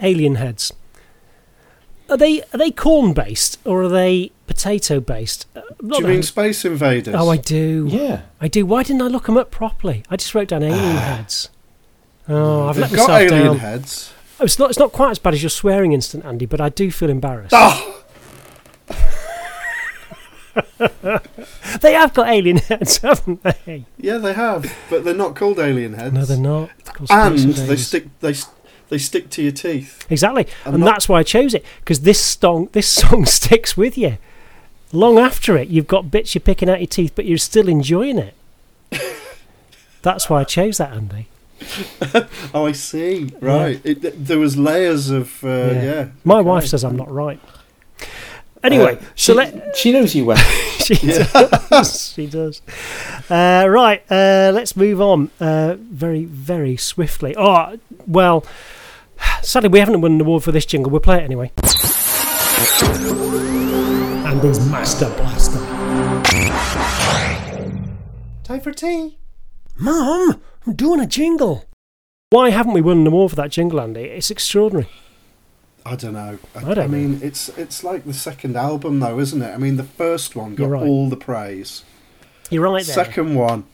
[0.02, 0.72] Alien heads.
[2.10, 5.48] Are they are they corn based or are they potato based?
[5.56, 7.14] Uh, Do you the- mean Space Invaders?
[7.18, 7.88] Oh, I do.
[7.90, 8.22] Yeah.
[8.40, 8.66] I do.
[8.66, 10.04] Why didn't I look them up properly?
[10.10, 11.50] I just wrote down alien heads.
[12.30, 13.58] Oh, I've They've let got myself alien down.
[13.58, 14.14] heads.
[14.40, 14.70] Oh, it's not.
[14.70, 16.46] It's not quite as bad as your swearing instant, Andy.
[16.46, 17.54] But I do feel embarrassed.
[17.54, 18.05] Oh,
[21.82, 23.86] They have got alien heads, haven't they?
[23.98, 26.14] yeah, they have, but they're not called alien heads.
[26.14, 26.70] No, they're not.
[27.10, 28.34] And they stick they
[28.90, 30.06] they stick to your teeth.
[30.10, 33.76] exactly, I'm and not- that's why I chose it because this song this song sticks
[33.76, 34.18] with you
[34.92, 35.68] long after it.
[35.68, 38.34] You've got bits you're picking out your teeth, but you're still enjoying it.
[40.02, 41.28] that's why I chose that, Andy.
[42.54, 43.32] Oh, I see.
[43.42, 43.82] Right.
[43.84, 45.84] It, there was layers of uh, Yeah.
[45.84, 46.08] yeah.
[46.24, 46.48] My okay.
[46.50, 47.40] wife says I'm not right.
[48.66, 50.38] Anyway, Uh, so she, let she knows you well.
[50.86, 52.14] she does.
[52.14, 52.62] She does.
[53.30, 57.36] Uh, right, uh, let's move on uh, very, very swiftly.
[57.38, 57.78] Oh,
[58.08, 58.44] well,
[59.42, 60.92] sadly, we haven't won an award for this jingle.
[60.92, 61.52] We'll play it anyway.
[64.28, 65.60] And there's Master Blaster.
[68.44, 69.18] Time for tea.
[69.78, 71.66] Mum, I'm doing a jingle.
[72.32, 74.02] Why haven't we won an award for that jingle, Andy?
[74.02, 74.90] It's extraordinary.
[75.86, 76.40] I don't know.
[76.56, 79.54] I, I don't I mean, it's it's like the second album, though, isn't it?
[79.54, 80.84] I mean, the first one got right.
[80.84, 81.84] all the praise.
[82.50, 82.96] You're right there.
[82.96, 83.66] Second one,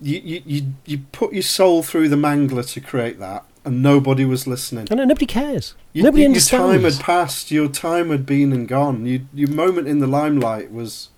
[0.00, 4.24] you, you you you put your soul through the mangler to create that, and nobody
[4.24, 4.88] was listening.
[4.90, 5.74] And nobody cares.
[5.92, 6.72] You, nobody your understands.
[6.72, 7.50] time had passed.
[7.52, 9.06] Your time had been and gone.
[9.06, 11.10] You, your moment in the limelight was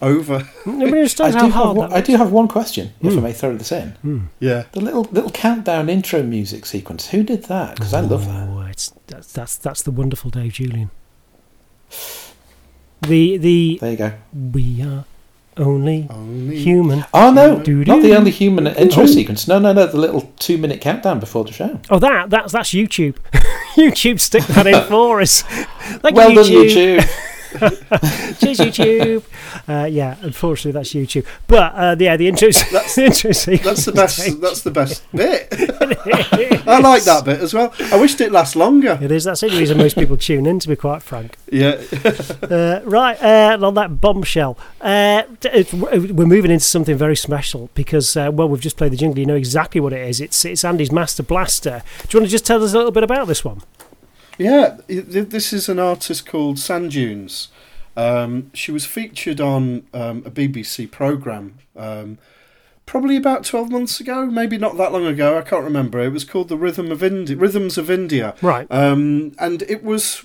[0.00, 0.48] over.
[0.64, 3.12] Nobody I understands do, how have hard one, that I do have one question, if
[3.12, 3.22] I hmm.
[3.22, 3.90] may throw this in.
[3.90, 4.20] Hmm.
[4.40, 4.64] yeah.
[4.72, 7.08] The little little countdown intro music sequence.
[7.08, 7.76] Who did that?
[7.76, 8.65] Because I love that.
[8.76, 10.90] It's that's, that's that's the wonderful Dave Julian.
[13.00, 14.12] The the There you go.
[14.52, 15.06] we are
[15.56, 17.06] only Only human.
[17.14, 17.90] Oh no, Doo-doo.
[17.90, 19.06] not the only human intro Oh.
[19.06, 19.48] sequence.
[19.48, 19.86] No, no, no.
[19.86, 21.80] The little two minute countdown before the show.
[21.88, 23.14] Oh, that that's that's YouTube.
[23.76, 25.40] YouTube stick that in for us.
[26.02, 27.22] Thank well you, done, YouTube.
[28.38, 29.22] Cheers, YouTube.
[29.68, 31.26] Uh, yeah, unfortunately, that's YouTube.
[31.46, 33.30] But uh, yeah, the intro, That's the intro.
[33.32, 34.40] That's the best.
[34.40, 35.48] That's the best bit.
[36.68, 37.72] I like that bit as well.
[37.92, 38.98] I wished it last longer.
[39.00, 39.24] It is.
[39.24, 41.36] That's the reason most people tune in, to be quite frank.
[41.50, 41.80] Yeah.
[42.42, 48.16] Uh, right, uh, on that bombshell, uh, d- we're moving into something very special because,
[48.16, 49.18] uh, well, we've just played the jingle.
[49.18, 50.20] You know exactly what it is.
[50.20, 51.82] It's it's Andy's Master Blaster.
[52.08, 53.62] Do you want to just tell us a little bit about this one?
[54.38, 57.48] Yeah, this is an artist called Sandunes.
[57.96, 62.18] Um, she was featured on um, a BBC programme um,
[62.84, 66.00] probably about 12 months ago, maybe not that long ago, I can't remember.
[66.00, 68.34] It was called The Rhythm of Indi- Rhythms of India.
[68.40, 68.66] Right.
[68.70, 70.24] Um, and it was,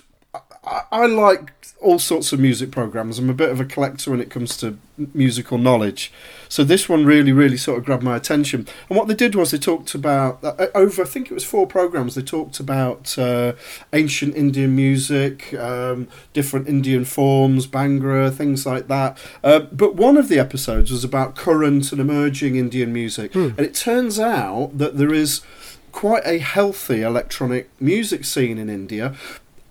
[0.64, 3.18] I, I like all sorts of music programs.
[3.18, 4.78] I'm a bit of a collector when it comes to
[5.12, 6.12] musical knowledge.
[6.48, 8.68] So this one really, really sort of grabbed my attention.
[8.88, 11.66] And what they did was they talked about uh, over, I think it was four
[11.66, 12.14] programs.
[12.14, 13.54] They talked about uh,
[13.92, 19.18] ancient Indian music, um, different Indian forms, Bhangra, things like that.
[19.42, 23.74] Uh, but one of the episodes was about current and emerging Indian music, and it
[23.74, 25.40] turns out that there is
[25.90, 29.14] quite a healthy electronic music scene in India.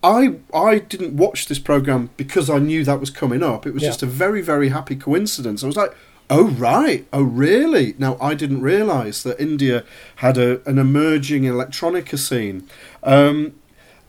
[0.03, 3.65] I I didn't watch this program because I knew that was coming up.
[3.68, 3.90] It was Yeah.
[3.90, 5.64] just a very very happy coincidence.
[5.64, 5.94] I was like,
[6.30, 9.84] "Oh right, oh really?" Now I didn't realise that India
[10.18, 12.64] had a an emerging electronica scene,
[13.03, 13.53] um,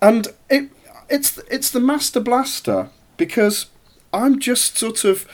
[0.00, 0.70] and it
[1.10, 2.88] it's it's the Master Blaster
[3.18, 3.66] because
[4.14, 5.26] I'm just sort of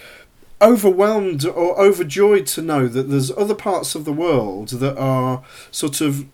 [0.61, 6.01] overwhelmed or overjoyed to know that there's other parts of the world that are sort
[6.01, 6.25] of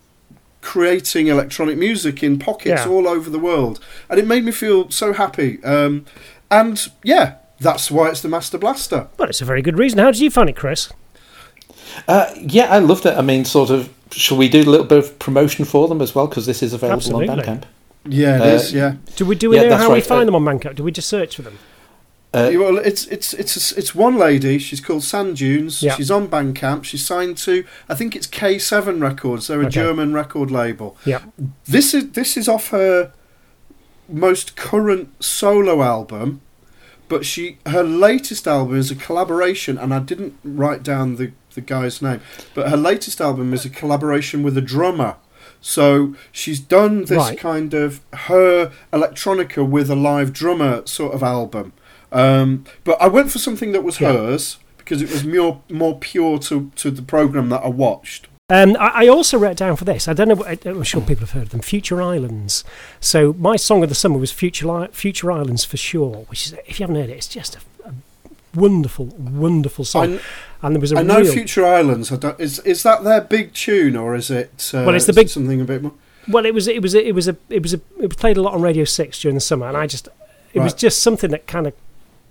[0.64, 2.88] creating electronic music in pockets Yeah.
[2.90, 3.78] all over the world,
[4.08, 5.62] and it made me feel so happy.
[5.62, 6.06] Um,
[6.50, 9.06] and yeah, that's why it's the Master Blaster.
[9.18, 9.98] Well, it's a very good reason.
[9.98, 10.88] How did you find it, Chris?
[12.08, 13.16] Uh, yeah, I loved it.
[13.16, 13.88] I mean, sort of.
[14.10, 16.26] Shall we do a little bit of promotion for them as well?
[16.28, 17.28] Because this is available on Absolutely.
[17.44, 17.62] Bandcamp.
[18.08, 18.72] Yeah, it Uh, is.
[18.72, 18.94] Yeah.
[19.16, 20.76] Do we do we Yeah, know that's how we find Uh, them on Bandcamp?
[20.76, 21.58] Do we just search for them?
[22.34, 24.58] Uh, well, it's it's it's it's one lady.
[24.58, 25.82] She's called Sandunes.
[25.82, 25.94] Yeah.
[25.94, 26.82] She's on Bandcamp.
[26.84, 29.46] She's signed to I think it's K7 Records.
[29.46, 29.70] They're a Okay.
[29.82, 30.96] German record label.
[31.06, 31.20] Yeah.
[31.64, 33.12] This is this is off her
[34.08, 36.40] most current solo album,
[37.08, 41.60] but she her latest album is a collaboration, and I didn't write down the the
[41.60, 42.20] guy's name,
[42.52, 45.14] but her latest album is a collaboration with a drummer.
[45.60, 47.38] So she's done this Right.
[47.38, 51.72] kind of her electronica with a live drummer sort of album.
[52.14, 54.12] Um, but I went for something that was Yeah.
[54.12, 58.28] hers because it was more more pure to, to the program that I watched.
[58.50, 60.06] Um, I, I also wrote down for this.
[60.06, 60.34] I don't know.
[60.34, 61.60] what- I'm sure people have heard of them.
[61.60, 62.62] Future Islands.
[63.00, 66.26] So my song of the summer was Future Future Islands for sure.
[66.28, 67.92] Which is, if you haven't heard it, it's just a, a
[68.54, 70.16] wonderful, wonderful song.
[70.16, 71.32] I, and there was a I know real.
[71.32, 72.12] Future Islands.
[72.38, 74.70] Is is that their big tune or is it?
[74.74, 75.92] Uh, Well, it's the big- something a bit more.
[76.28, 78.42] Well, it was it was it was a it was a it was played a
[78.42, 80.08] lot on Radio Six during the summer, and I just
[80.54, 81.72] it was just something that kind of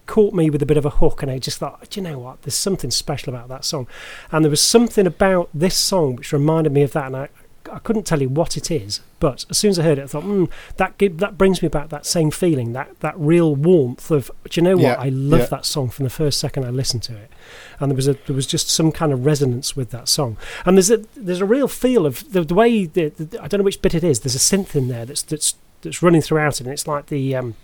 [0.06, 2.20] caught me with a bit of a hook, and I just thought, do you know
[2.20, 2.42] what?
[2.42, 3.88] There's something special about that song,
[4.32, 7.30] and there was something about this song which reminded me of that, and I.
[7.72, 10.08] I couldn't tell you what it is, but as soon as I heard it, I
[10.08, 14.30] thought, mm, that that brings me back that same feeling, that, that real warmth of,
[14.50, 14.84] do you know what?
[14.84, 15.46] Yeah, I love yeah.
[15.46, 17.32] that song from the first second I listened to it,
[17.80, 20.36] and there was a there was just some kind of resonance with that song,
[20.66, 23.60] and there's a there's a real feel of the, the way the, the I don't
[23.60, 24.20] know which bit it is.
[24.20, 27.34] There's a synth in there that's that's that's running throughout it, and it's like the
[27.34, 27.56] um,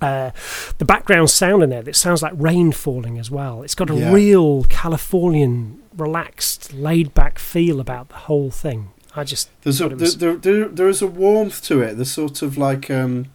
[0.00, 0.30] uh,
[0.78, 3.62] the background sound in there that sounds like rain falling as well.
[3.62, 4.12] It's got a Yeah.
[4.12, 8.90] real Californian, relaxed, laid back feel about the whole thing.
[9.16, 11.94] I just There's a was- there, there, there, is a warmth to it.
[11.96, 13.26] There's sort of like um,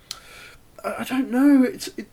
[0.85, 1.63] I, I don't know.
[1.63, 2.07] It's it,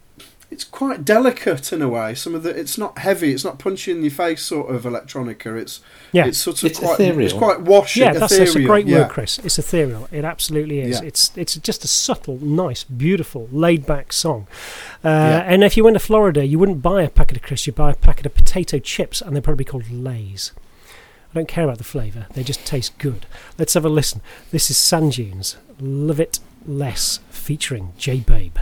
[0.50, 2.14] it's quite delicate in a way.
[2.14, 3.32] Some of the it's not heavy.
[3.32, 5.56] It's not punchy in your face sort of electronica.
[5.56, 6.26] It's yeah.
[6.26, 8.02] it's sort of It's quite it's quite washing.
[8.02, 9.00] yeah, that's, that's a great yeah.
[9.02, 9.38] word, Chris.
[9.38, 10.08] It's ethereal.
[10.10, 11.00] It absolutely is.
[11.00, 11.06] Yeah.
[11.06, 14.48] It's it's just a subtle, nice, beautiful, laid back song.
[15.04, 15.40] Uh, Yeah.
[15.46, 17.68] And if you went to Florida, you wouldn't buy a packet of crisps.
[17.68, 20.52] You'd buy a packet of potato chips, and they're probably called Lay's.
[21.30, 22.26] I don't care about the flavour.
[22.34, 23.24] They just taste good.
[23.56, 24.20] Let's have a listen.
[24.50, 25.56] This is Sandunes.
[25.80, 28.56] Love It Less, featuring J Babe.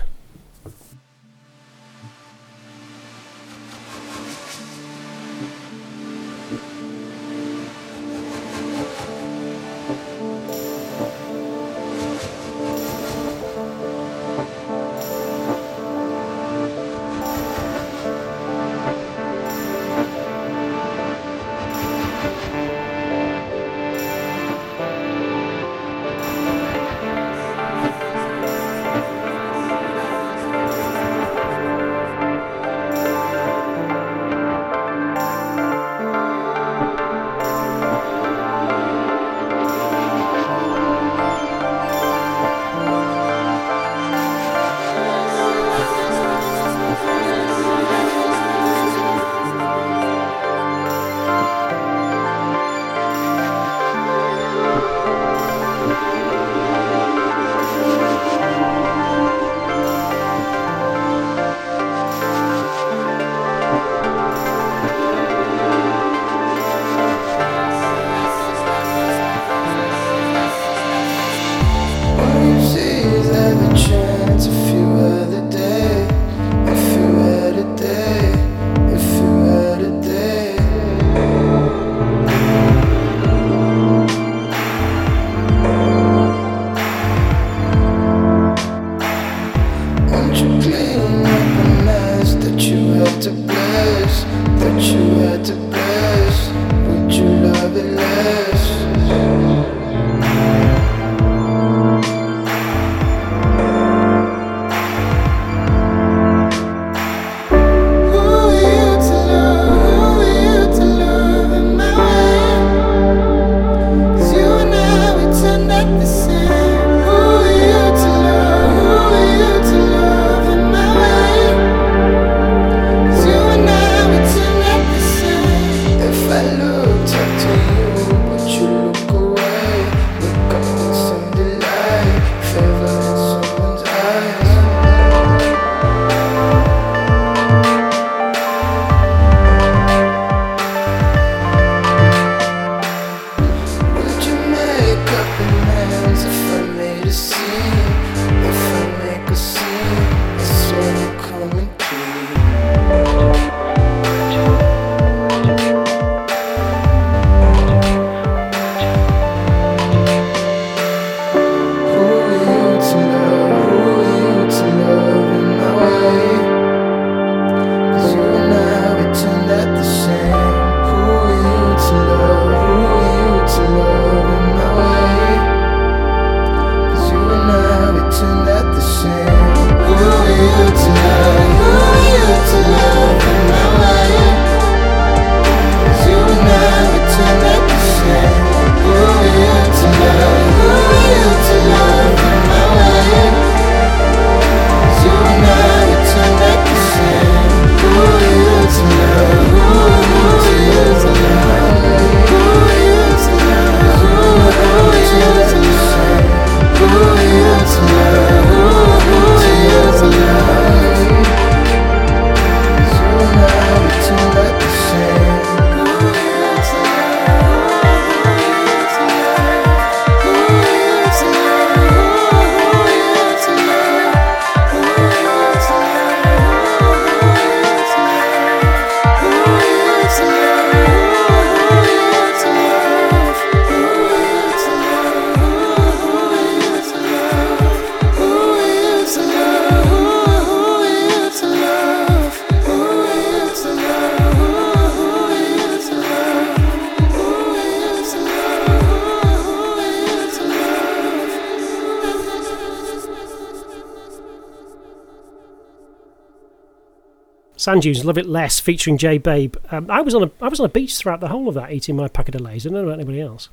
[257.68, 259.56] Sandunes, Love It Less, featuring J Babe.
[259.70, 261.70] Um, I was on a I was on a beach throughout the whole of that,
[261.72, 262.66] eating my packet of lays.
[262.66, 263.48] I don't know about anybody else.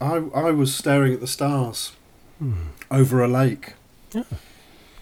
[0.00, 1.92] I I was staring at the stars
[2.90, 3.74] over a lake.
[4.12, 4.24] Yeah.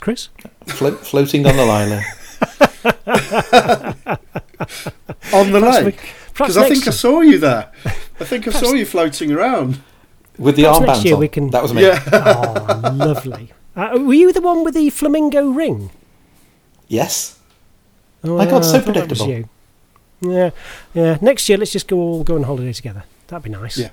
[0.00, 0.28] Chris,
[0.66, 2.02] Flo- floating on the liner.
[5.32, 6.14] On the Perhaps lake.
[6.32, 7.70] Because I think I saw you there.
[7.84, 9.80] I think I saw you floating around.
[10.38, 11.20] With the Perhaps next armbands year on.
[11.20, 11.82] we can- That was me.
[11.82, 12.02] Yeah.
[12.12, 13.52] oh, lovely.
[13.76, 15.90] Uh, were you the one with the flamingo ring?
[16.88, 17.29] Yes.
[18.44, 19.28] My God, uh, so I that was predictable.
[19.28, 19.48] you.
[20.22, 20.50] Yeah,
[20.94, 21.18] yeah.
[21.20, 23.04] Next year, let's just go all go on holiday together.
[23.28, 23.78] That'd be nice.
[23.78, 23.90] Yeah.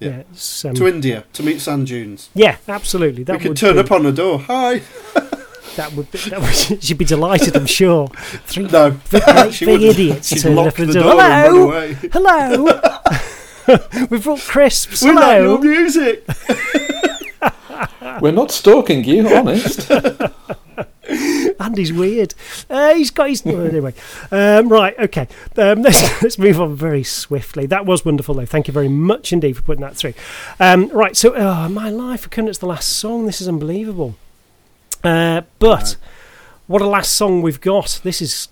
[0.00, 0.22] Yeah.
[0.32, 2.28] it's, um, To India to meet Sandunes.
[2.34, 3.24] yeah, absolutely.
[3.24, 4.38] That we could would turn be, up on the door.
[4.40, 4.82] Hi.
[5.76, 8.08] That would be, that would, she'd be delighted, I'm sure.
[8.46, 11.20] Three No, big, she big idiots She'd turning lock up at the the door door.
[11.20, 11.94] and Hello, away.
[13.70, 14.06] hello.
[14.10, 15.02] We've brought crisps.
[15.02, 15.58] We like your Hello.
[15.58, 16.26] music.
[18.20, 19.88] We're not stalking you, honest.
[21.60, 22.34] Andy's weird.
[22.70, 23.94] Uh, he's got his anyway.
[24.30, 25.28] Um, right, okay.
[25.56, 27.66] Um, let's let's move on very swiftly.
[27.66, 28.46] That was wonderful, though.
[28.46, 30.14] Thank you very much indeed for putting that through.
[30.60, 32.48] Um, right, so oh, my life, I couldn't.
[32.48, 33.26] It's the last song.
[33.26, 34.16] This is unbelievable.
[35.02, 35.96] Uh, but
[36.66, 38.00] what a last song we've got.
[38.02, 38.48] This is.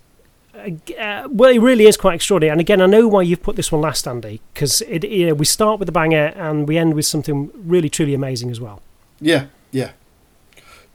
[0.55, 2.51] Uh, well, it really is quite extraordinary.
[2.51, 5.35] And again, I know why you've put this one last, Andy, because it, you know,
[5.35, 8.81] we start with a banger and we end with something really, truly amazing as well.
[9.21, 9.47] Yeah.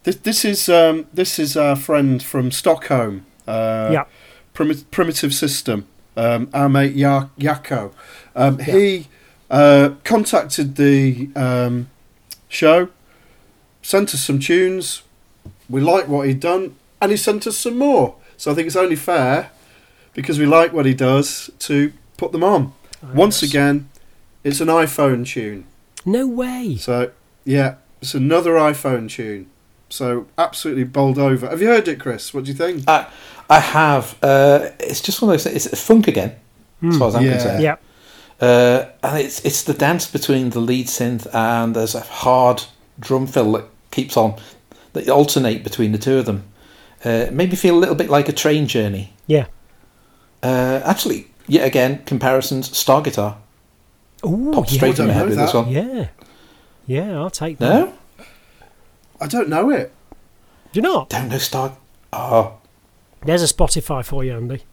[0.03, 3.25] This this is um, this is our friend from Stockholm.
[3.47, 4.05] Uh, yeah,
[4.53, 5.85] Primi- primitive system.
[6.17, 7.93] Um, our mate ya- Yako.
[8.35, 9.07] Um, He
[9.49, 11.89] uh, contacted the um,
[12.49, 12.89] show,
[13.81, 15.03] sent us some tunes.
[15.69, 18.15] We liked what he'd done, and he sent us some more.
[18.37, 19.51] So I think it's only fair,
[20.13, 22.73] because we like what he does, to put them on.
[23.13, 23.51] Once yes.
[23.51, 23.89] again,
[24.43, 25.65] it's an iPhone tune.
[26.05, 26.75] No way.
[26.77, 27.11] So
[27.45, 29.50] yeah, it's another iPhone tune.
[29.91, 31.47] So absolutely bowled over.
[31.49, 32.33] Have you heard it, Chris?
[32.33, 32.85] What do you think?
[32.87, 33.07] I,
[33.49, 34.17] I have.
[34.23, 35.65] Uh, it's just one of those things.
[35.67, 36.33] It's funk again,
[36.81, 37.31] as far as I'm Yeah.
[37.33, 37.61] concerned.
[37.63, 37.75] Yeah.
[38.39, 42.63] Uh, and it's it's the dance between the lead synth and there's a hard
[42.99, 44.35] drum fill that keeps on,
[44.93, 46.45] that alternate between the two of them.
[47.03, 49.13] Uh, made me feel a little bit like a train journey.
[49.27, 49.45] Yeah.
[50.41, 53.37] Uh, actually, yet again, comparisons, Star Guitar.
[54.25, 54.77] Ooh, Popped yeah.
[54.77, 55.57] straight in don't my head know with this that.
[55.57, 55.69] one.
[55.71, 56.07] Yeah.
[56.87, 57.69] Yeah, I'll take that.
[57.87, 57.93] No?
[59.21, 59.93] I don't know it.
[60.73, 61.09] Do you not?
[61.09, 61.77] Don't know Star...
[62.11, 62.57] Oh,
[63.25, 64.63] There's a Spotify for you, Andy.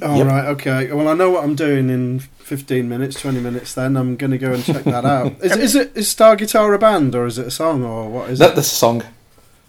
[0.00, 0.90] Oh right, okay.
[0.90, 3.74] Well, I know what I'm doing in 15 minutes, 20 minutes.
[3.74, 5.32] Then I'm going to go and check that out.
[5.42, 8.30] Is, is it is Star Guitar a band or is it a song or what
[8.30, 8.56] is that, it?
[8.56, 9.02] that's a song.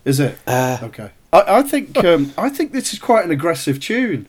[0.06, 0.38] Is it?
[0.48, 1.12] Uh, Okay.
[1.34, 4.28] I, I think um, I think this is quite an aggressive tune.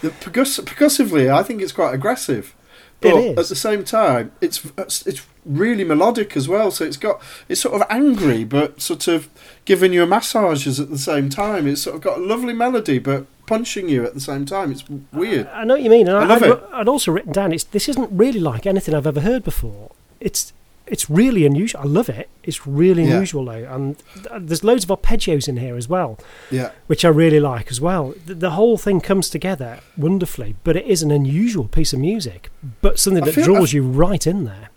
[0.00, 2.54] The percuss- percussively, I think it's quite aggressive,
[3.00, 3.38] but is.
[3.38, 6.70] at the same time, it's it's really melodic as well.
[6.70, 9.28] So it's got it's sort of angry, but sort of
[9.64, 11.66] giving you massages at the same time.
[11.66, 14.72] It's sort of got a lovely melody, but punching you at the same time.
[14.72, 15.46] It's weird.
[15.48, 16.08] I know what you mean.
[16.08, 16.62] And I I love I'd, it.
[16.72, 19.90] I'd also written down it's this isn't really like anything I've ever heard before.
[20.20, 20.52] It's
[20.86, 21.80] it's really unusual.
[21.80, 22.28] I love it.
[22.42, 23.14] It's really Yeah.
[23.14, 26.18] unusual though, and th- there's loads of arpeggios in here as well,
[26.50, 28.12] Yeah, which I really like as well.
[28.26, 32.50] The, the whole thing comes together wonderfully, but it is an unusual piece of music,
[32.82, 34.68] but something that draws I- you right in there.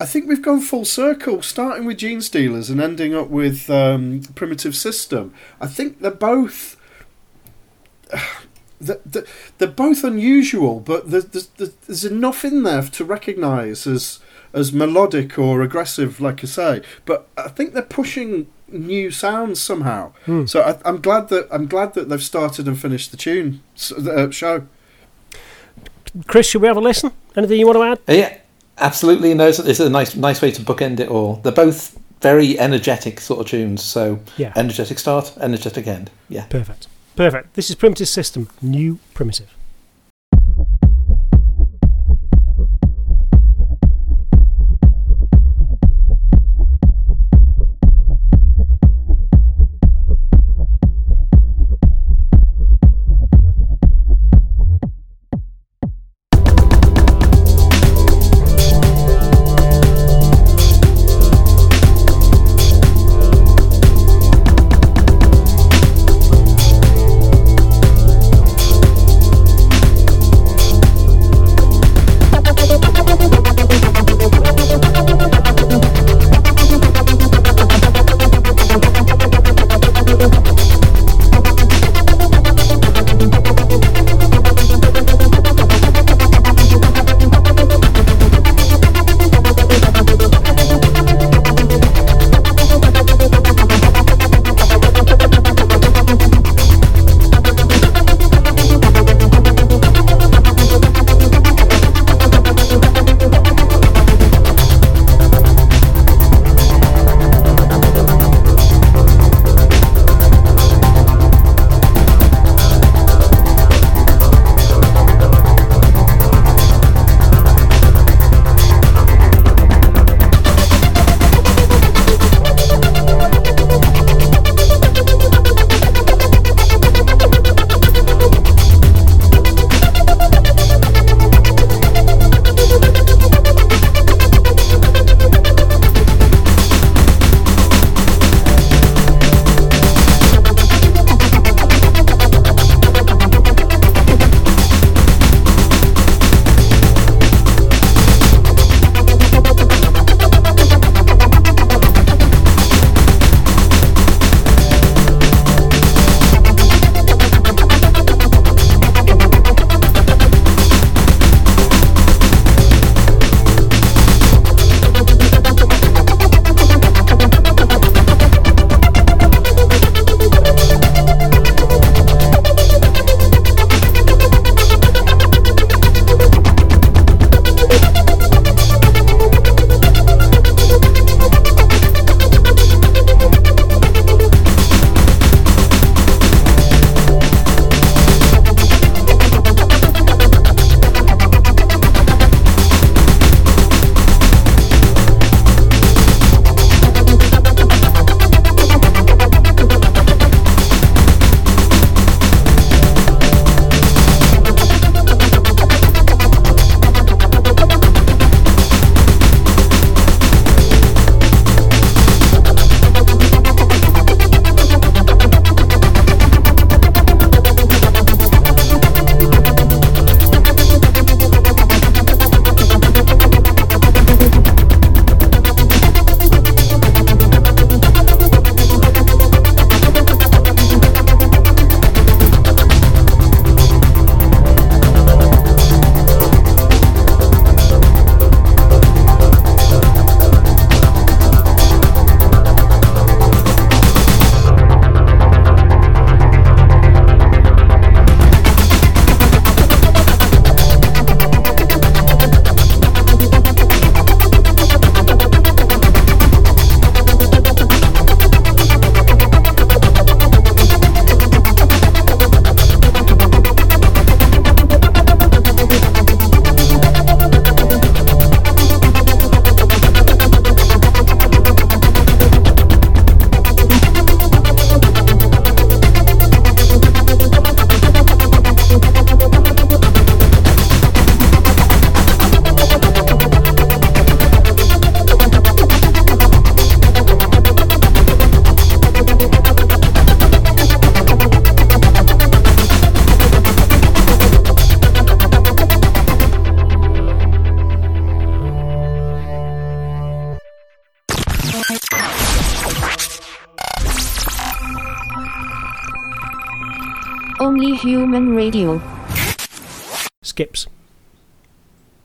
[0.00, 4.22] I think we've gone full circle, starting with Gene Stealers and ending up with um,
[4.34, 5.32] Primitive System.
[5.60, 6.76] I think they're both.
[8.82, 9.26] They're, they're-
[9.58, 11.48] they're both unusual, but there's, there's,
[11.86, 14.20] there's enough in there to recognise as
[14.54, 16.82] as melodic or aggressive, like I say.
[17.04, 20.12] But I think they're pushing new sounds somehow.
[20.24, 20.46] Hmm.
[20.46, 23.60] So I, I'm glad that I'm glad that they've started and finished the tune
[23.98, 24.66] uh, show.
[26.26, 27.12] Chris, should we have a listen?
[27.36, 27.98] Anything you want to add?
[28.08, 28.38] Uh, Yeah,
[28.80, 29.34] absolutely.
[29.34, 31.36] No, it's, it's a nice, nice way to bookend it all.
[31.36, 33.82] They're both very energetic sort of tunes.
[33.82, 34.52] So Yeah.
[34.56, 36.10] energetic start, energetic end.
[36.28, 36.44] Yeah.
[36.46, 36.86] Perfect.
[37.16, 37.54] Perfect.
[37.54, 39.48] This is Primitive System, new Primitive.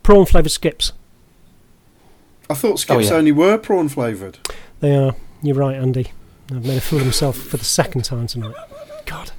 [0.05, 0.93] Prawn flavoured skips.
[2.47, 3.15] I thought skips yeah.
[3.15, 4.37] only were prawn flavoured.
[4.79, 5.15] They are.
[5.41, 6.11] You're right, Andy.
[6.51, 8.53] I've made a fool of myself for the second time tonight.
[9.07, 9.31] God.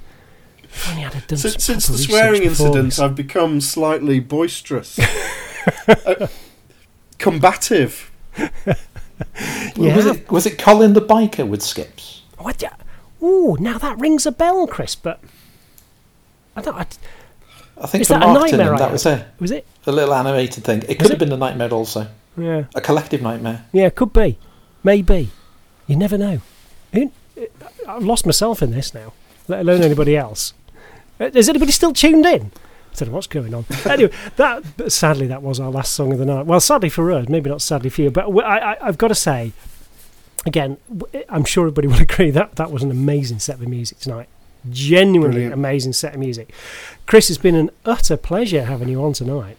[0.61, 2.99] If only I'd have done Since, since the swearing research incident.
[2.99, 4.99] I've become slightly boisterous,
[5.87, 6.27] Uh,
[7.17, 8.11] combative.
[8.37, 9.95] Yeah.
[9.95, 12.23] Was it was it Colin the biker with skips?
[12.39, 12.61] What?
[12.61, 12.71] ya-
[13.23, 14.95] Ooh, now that rings a bell, Chris.
[14.95, 15.21] But
[16.57, 16.75] I don't.
[16.75, 16.87] I,
[17.87, 19.25] I think Is for that a nightmare that was it.
[19.39, 19.65] was it?
[19.85, 20.81] a little animated thing.
[20.83, 21.09] It Was could it?
[21.11, 22.07] have been a nightmare also,
[22.37, 22.65] Yeah.
[22.75, 23.63] a collective nightmare.
[23.71, 24.37] Yeah, could be.
[24.83, 25.29] Maybe.
[25.87, 26.41] You never know.
[27.87, 29.13] I've lost myself in this now,
[29.47, 30.53] let alone anybody else.
[31.19, 32.51] Uh, Is anybody still tuned in?
[32.51, 33.65] I don't know what's going on.
[33.85, 36.45] Anyway, that sadly that was our last song of the night.
[36.45, 39.53] Well, sadly for us, maybe not sadly for you, but I've got to say,
[40.45, 40.77] again,
[41.29, 44.27] I'm sure everybody will agree that that was an amazing set of music tonight.
[44.69, 45.53] Genuinely Brilliant.
[45.53, 46.51] amazing set of music.
[47.05, 49.57] Chris, it's been an utter pleasure having you on tonight.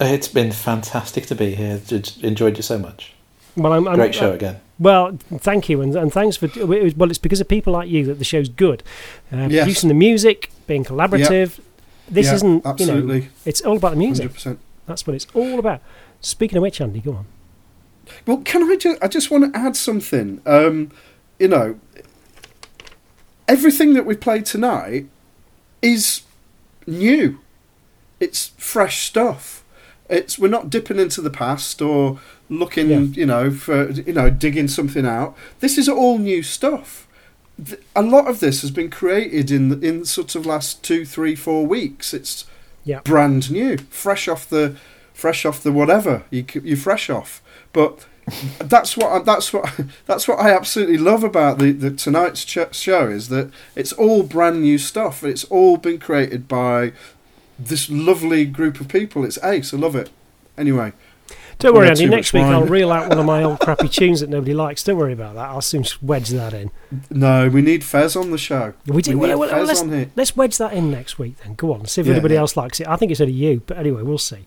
[0.00, 1.80] It's been fantastic to be here.
[2.22, 3.12] Enjoyed you so much.
[3.56, 4.60] Well, I'm, I'm, Great show again.
[4.80, 6.46] Well, thank you, and, and thanks for.
[6.46, 8.82] it was- Well, it's because of people like you that the show's good.
[9.32, 9.64] Uh, Yes.
[9.64, 11.60] Producing the music, being collaborative.
[12.10, 14.24] This Yeah, isn't, you know, absolutely, it's all about the music.
[14.24, 14.58] hundred percent.
[14.86, 15.80] That's what it's all about.
[16.20, 17.26] Speaking of which, Andy, go on.
[18.26, 19.02] Well, can I just?
[19.02, 20.40] I just want to add something.
[20.44, 20.90] Um,
[21.38, 21.78] you know,
[23.48, 25.06] everything that we played tonight
[25.82, 26.22] is
[26.86, 27.38] new.
[28.20, 29.62] It's fresh stuff.
[30.08, 32.98] It's we're not dipping into the past or looking, Yeah.
[32.98, 35.36] you know, for you know, digging something out.
[35.60, 37.06] This is all new stuff.
[37.94, 41.66] A lot of this has been created in in sort of last two, three, four
[41.66, 42.12] weeks.
[42.12, 42.44] It's
[42.84, 43.00] Yeah.
[43.04, 44.76] brand new, fresh off the,
[45.14, 47.40] fresh off the whatever you you fresh off.
[47.72, 48.04] But
[48.58, 52.74] that's what I, that's what that's what I absolutely love about the, the tonight's ch-
[52.74, 55.22] show is that it's all brand new stuff.
[55.22, 56.92] It's all been created by
[57.58, 59.24] this lovely group of people.
[59.24, 59.72] It's ace.
[59.74, 60.10] I love it.
[60.56, 60.92] Anyway,
[61.58, 62.06] Don't worry, Andy.
[62.06, 64.82] Next week I'll reel out one of my old crappy tunes that nobody likes.
[64.84, 65.48] Don't worry about that.
[65.48, 66.70] I'll soon wedge that in.
[67.10, 68.72] no, we need Fez on the show.
[68.86, 69.18] We do.
[69.18, 69.82] We well, well, let's,
[70.16, 71.54] let's wedge that in next week then.
[71.54, 71.86] Go on.
[71.86, 72.40] See if Yeah, anybody yeah.
[72.40, 72.86] else likes it.
[72.88, 74.46] I think it's only you, but anyway, we'll see.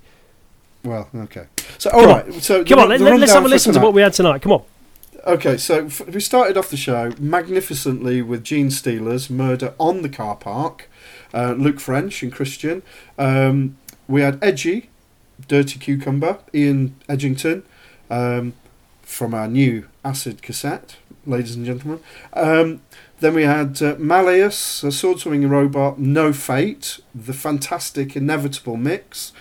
[0.87, 1.47] Well, okay.
[1.77, 2.33] So all Come right.
[2.35, 4.41] So Come the- on, let, us have a listen to what we had tonight.
[4.41, 4.63] Come on.
[5.25, 10.07] Okay, so f- we started off the show magnificently with Gene Stealer's Murder on the
[10.07, 10.89] Car Park,
[11.33, 12.81] uh, Luke French and Christian.
[13.17, 13.77] Um,
[14.07, 14.89] we had Edgy,
[15.49, 17.63] Dirty Cucumber, Ian Edgington,
[18.09, 18.53] um,
[19.01, 20.95] from our new Acid cassette,
[21.25, 21.99] ladies and gentlemen.
[22.31, 22.79] Um,
[23.19, 29.33] then we had uh, Malleus, a sword swinging robot, No Fate, the fantastic Inevitable mix.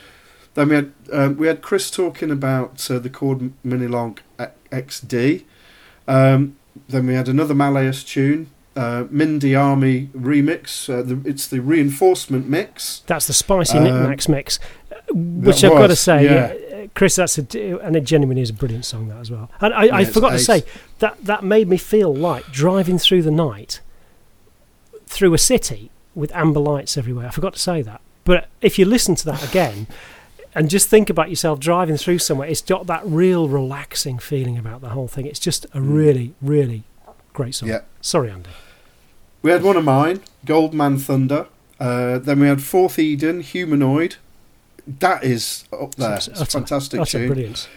[0.56, 4.18] Then we had um, we had Chris talking about uh, the Korg Minilogue
[4.72, 5.44] XD.
[6.08, 6.56] Um,
[6.88, 10.88] then we had another Malleus tune, uh, Mindy Army remix.
[10.88, 13.02] Uh, the, it's the reinforcement mix.
[13.06, 14.58] That's the spicy Um, Nik Naks mix,
[15.10, 16.84] which I've got to say, yeah.
[16.84, 17.42] uh, Chris, that's a
[17.82, 19.50] and it genuinely is a brilliant song that as well.
[19.60, 20.64] And I, I it's forgot to say
[21.00, 23.82] that that made me feel like driving through the night
[25.06, 27.26] through a city with amber lights everywhere.
[27.26, 29.86] I forgot to say that, but if you listen to that again.
[30.56, 32.48] And just think about yourself driving through somewhere.
[32.48, 35.26] It's got that real relaxing feeling about the whole thing.
[35.26, 36.84] It's just a really, really
[37.34, 37.68] great song.
[37.68, 37.72] Mm.
[37.72, 37.80] Yeah.
[38.00, 38.48] Sorry, Andy.
[39.42, 41.48] We had one of mine, Goldman Thunder.
[41.78, 44.16] Uh, then we had Fourth Eden, Humanoid.
[44.86, 46.08] That is up there.
[46.08, 47.26] That's a fantastic Utter tune.
[47.28, 47.68] brilliance.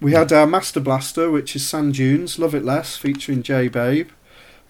[0.00, 4.10] We had our Master Blaster, which is Sandunes, Love It Less, featuring J Babe.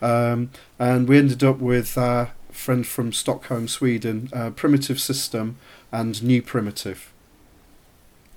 [0.01, 5.59] Um, and we ended up with our friend from Stockholm, Sweden, uh, Primitive System
[5.93, 7.12] and New Primitive.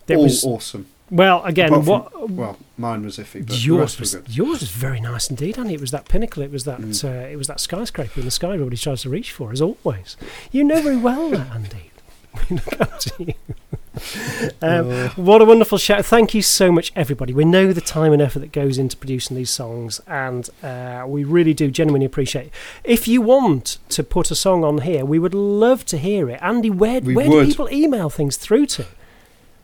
[0.08, 0.86] There All was awesome.
[1.10, 1.70] well again.
[1.70, 4.36] From- What Well, mine was iffy, but yours was good.
[4.36, 6.44] yours was very nice indeed, and it was that pinnacle.
[6.44, 7.04] It was that Mm.
[7.04, 8.54] uh, it was that skyscraper in the sky.
[8.54, 10.18] Everybody tries to reach for, as always.
[10.52, 11.92] You know very well that, Andy.
[12.50, 13.34] We look up to you.
[14.62, 16.02] um, Uh, what a wonderful show!
[16.02, 17.32] Thank you so much, everybody.
[17.34, 21.24] We know the time and effort that goes into producing these songs, and uh, we
[21.24, 22.48] really do genuinely appreciate.
[22.48, 22.52] it.
[22.84, 26.40] If you want to put a song on here, we would love to hear it.
[26.42, 27.44] Andy, where We where would.
[27.46, 28.86] do people email things through to?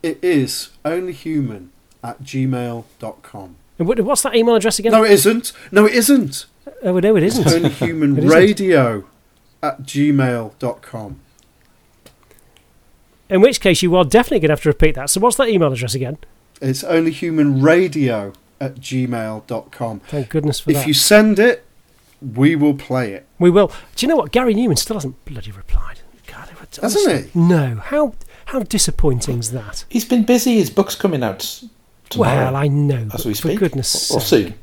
[0.03, 1.68] It is onlyhuman
[2.03, 3.56] at gmail.com.
[3.80, 4.91] And what- What's that email address again?
[4.91, 5.52] No, it isn't.
[5.72, 6.45] No, it isn't.
[6.68, 7.65] Uh, oh, no, It's isn't.
[7.82, 8.28] It isn't.
[8.28, 9.06] radio
[9.64, 11.19] at gmail.com.
[13.30, 15.10] In which case, you are definitely going to have to repeat that.
[15.10, 16.18] So, what's that email address again?
[16.61, 19.99] It's onlyhumanradio at gmail.com.
[20.02, 20.82] Thank goodness for If that.
[20.82, 21.64] If you send it,
[22.36, 23.26] we will play it.
[23.40, 23.72] we will.
[23.95, 24.32] Do you know what?
[24.32, 26.02] Gary Numan still hasn't bloody replied.
[26.28, 26.49] God,
[26.82, 27.40] Hasn't he?
[27.40, 27.76] No.
[27.76, 28.14] How
[28.52, 29.86] how disappointing is that?
[29.88, 30.56] He's been busy.
[30.56, 31.61] His book's coming out
[32.10, 32.36] tomorrow.
[32.36, 33.07] Well, I know.
[33.14, 34.56] as but we for goodness or, or sake, soon.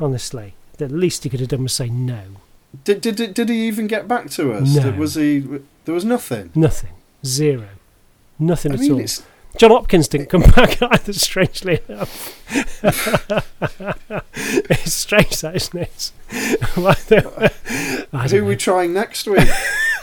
[0.00, 2.22] honestly, the least he could have done was say no.
[2.84, 4.74] Did, did, did he even get back to us?
[4.74, 4.82] No.
[4.82, 5.40] Did- was he?
[5.84, 6.50] There was nothing.
[6.54, 6.90] Nothing.
[7.24, 7.68] Zero.
[8.38, 9.00] Nothing I at mean, all.
[9.00, 9.22] it's
[9.58, 12.42] Jon Hopkins didn't come back either, strangely enough.
[14.70, 16.12] it's strange, that, isn't it?
[16.74, 16.92] Who
[18.12, 19.48] don't are we trying next week?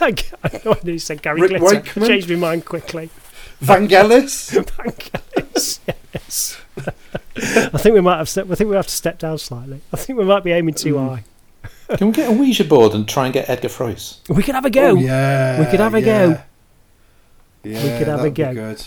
[0.00, 1.64] I know when you said Gary Rick Glitter.
[1.64, 2.08] Wakeman?
[2.08, 3.10] Changed my mind quickly.
[3.62, 4.52] Vangelis?
[5.54, 5.80] yes,
[6.12, 6.58] yes.
[7.36, 8.28] I think we might have.
[8.28, 9.80] Step, I think we have to step down slightly.
[9.92, 11.08] I think we might be aiming too Mm.
[11.08, 11.96] high.
[11.96, 14.18] Can we get a Ouija board and try and get Edgar Froese?
[14.28, 14.90] We could have a go.
[14.90, 15.60] Oh, yeah.
[15.60, 16.04] We could have a yeah.
[16.06, 16.40] go.
[17.62, 18.54] Yeah, we could have a that'd be go.
[18.54, 18.82] Good.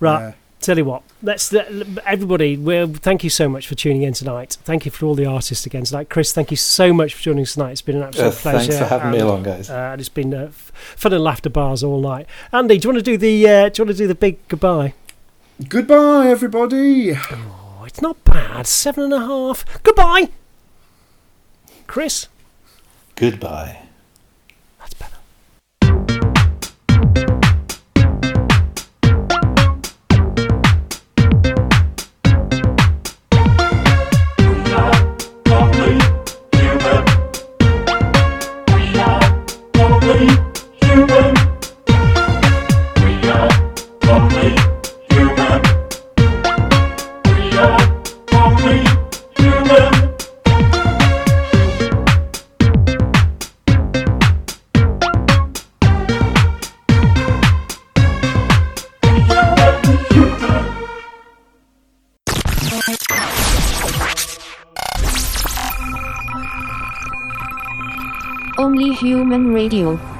[0.00, 0.20] Right.
[0.20, 0.32] Yeah.
[0.62, 1.52] Tell you what, let's
[2.06, 2.56] everybody.
[2.56, 4.58] Well, thank you so much for tuning in tonight.
[4.62, 6.08] Thank you for all the artists again tonight.
[6.08, 7.72] Chris, thank you so much for joining us tonight.
[7.72, 8.58] It's been an absolute Uh, pleasure.
[8.72, 9.68] thanks for having me along, guys.
[9.68, 12.26] Uh, and it's been uh, fun and laughter bars all night.
[12.52, 13.48] Andy, do you want to do the?
[13.48, 14.94] Uh, do you want to do the big goodbye?
[15.68, 17.12] Goodbye, everybody.
[17.12, 18.68] Oh, it's not bad.
[18.68, 19.64] Seven and a half.
[19.82, 20.30] Goodbye,
[21.88, 22.28] Chris.
[23.16, 23.80] Goodbye.
[69.22, 70.11] Human Radio.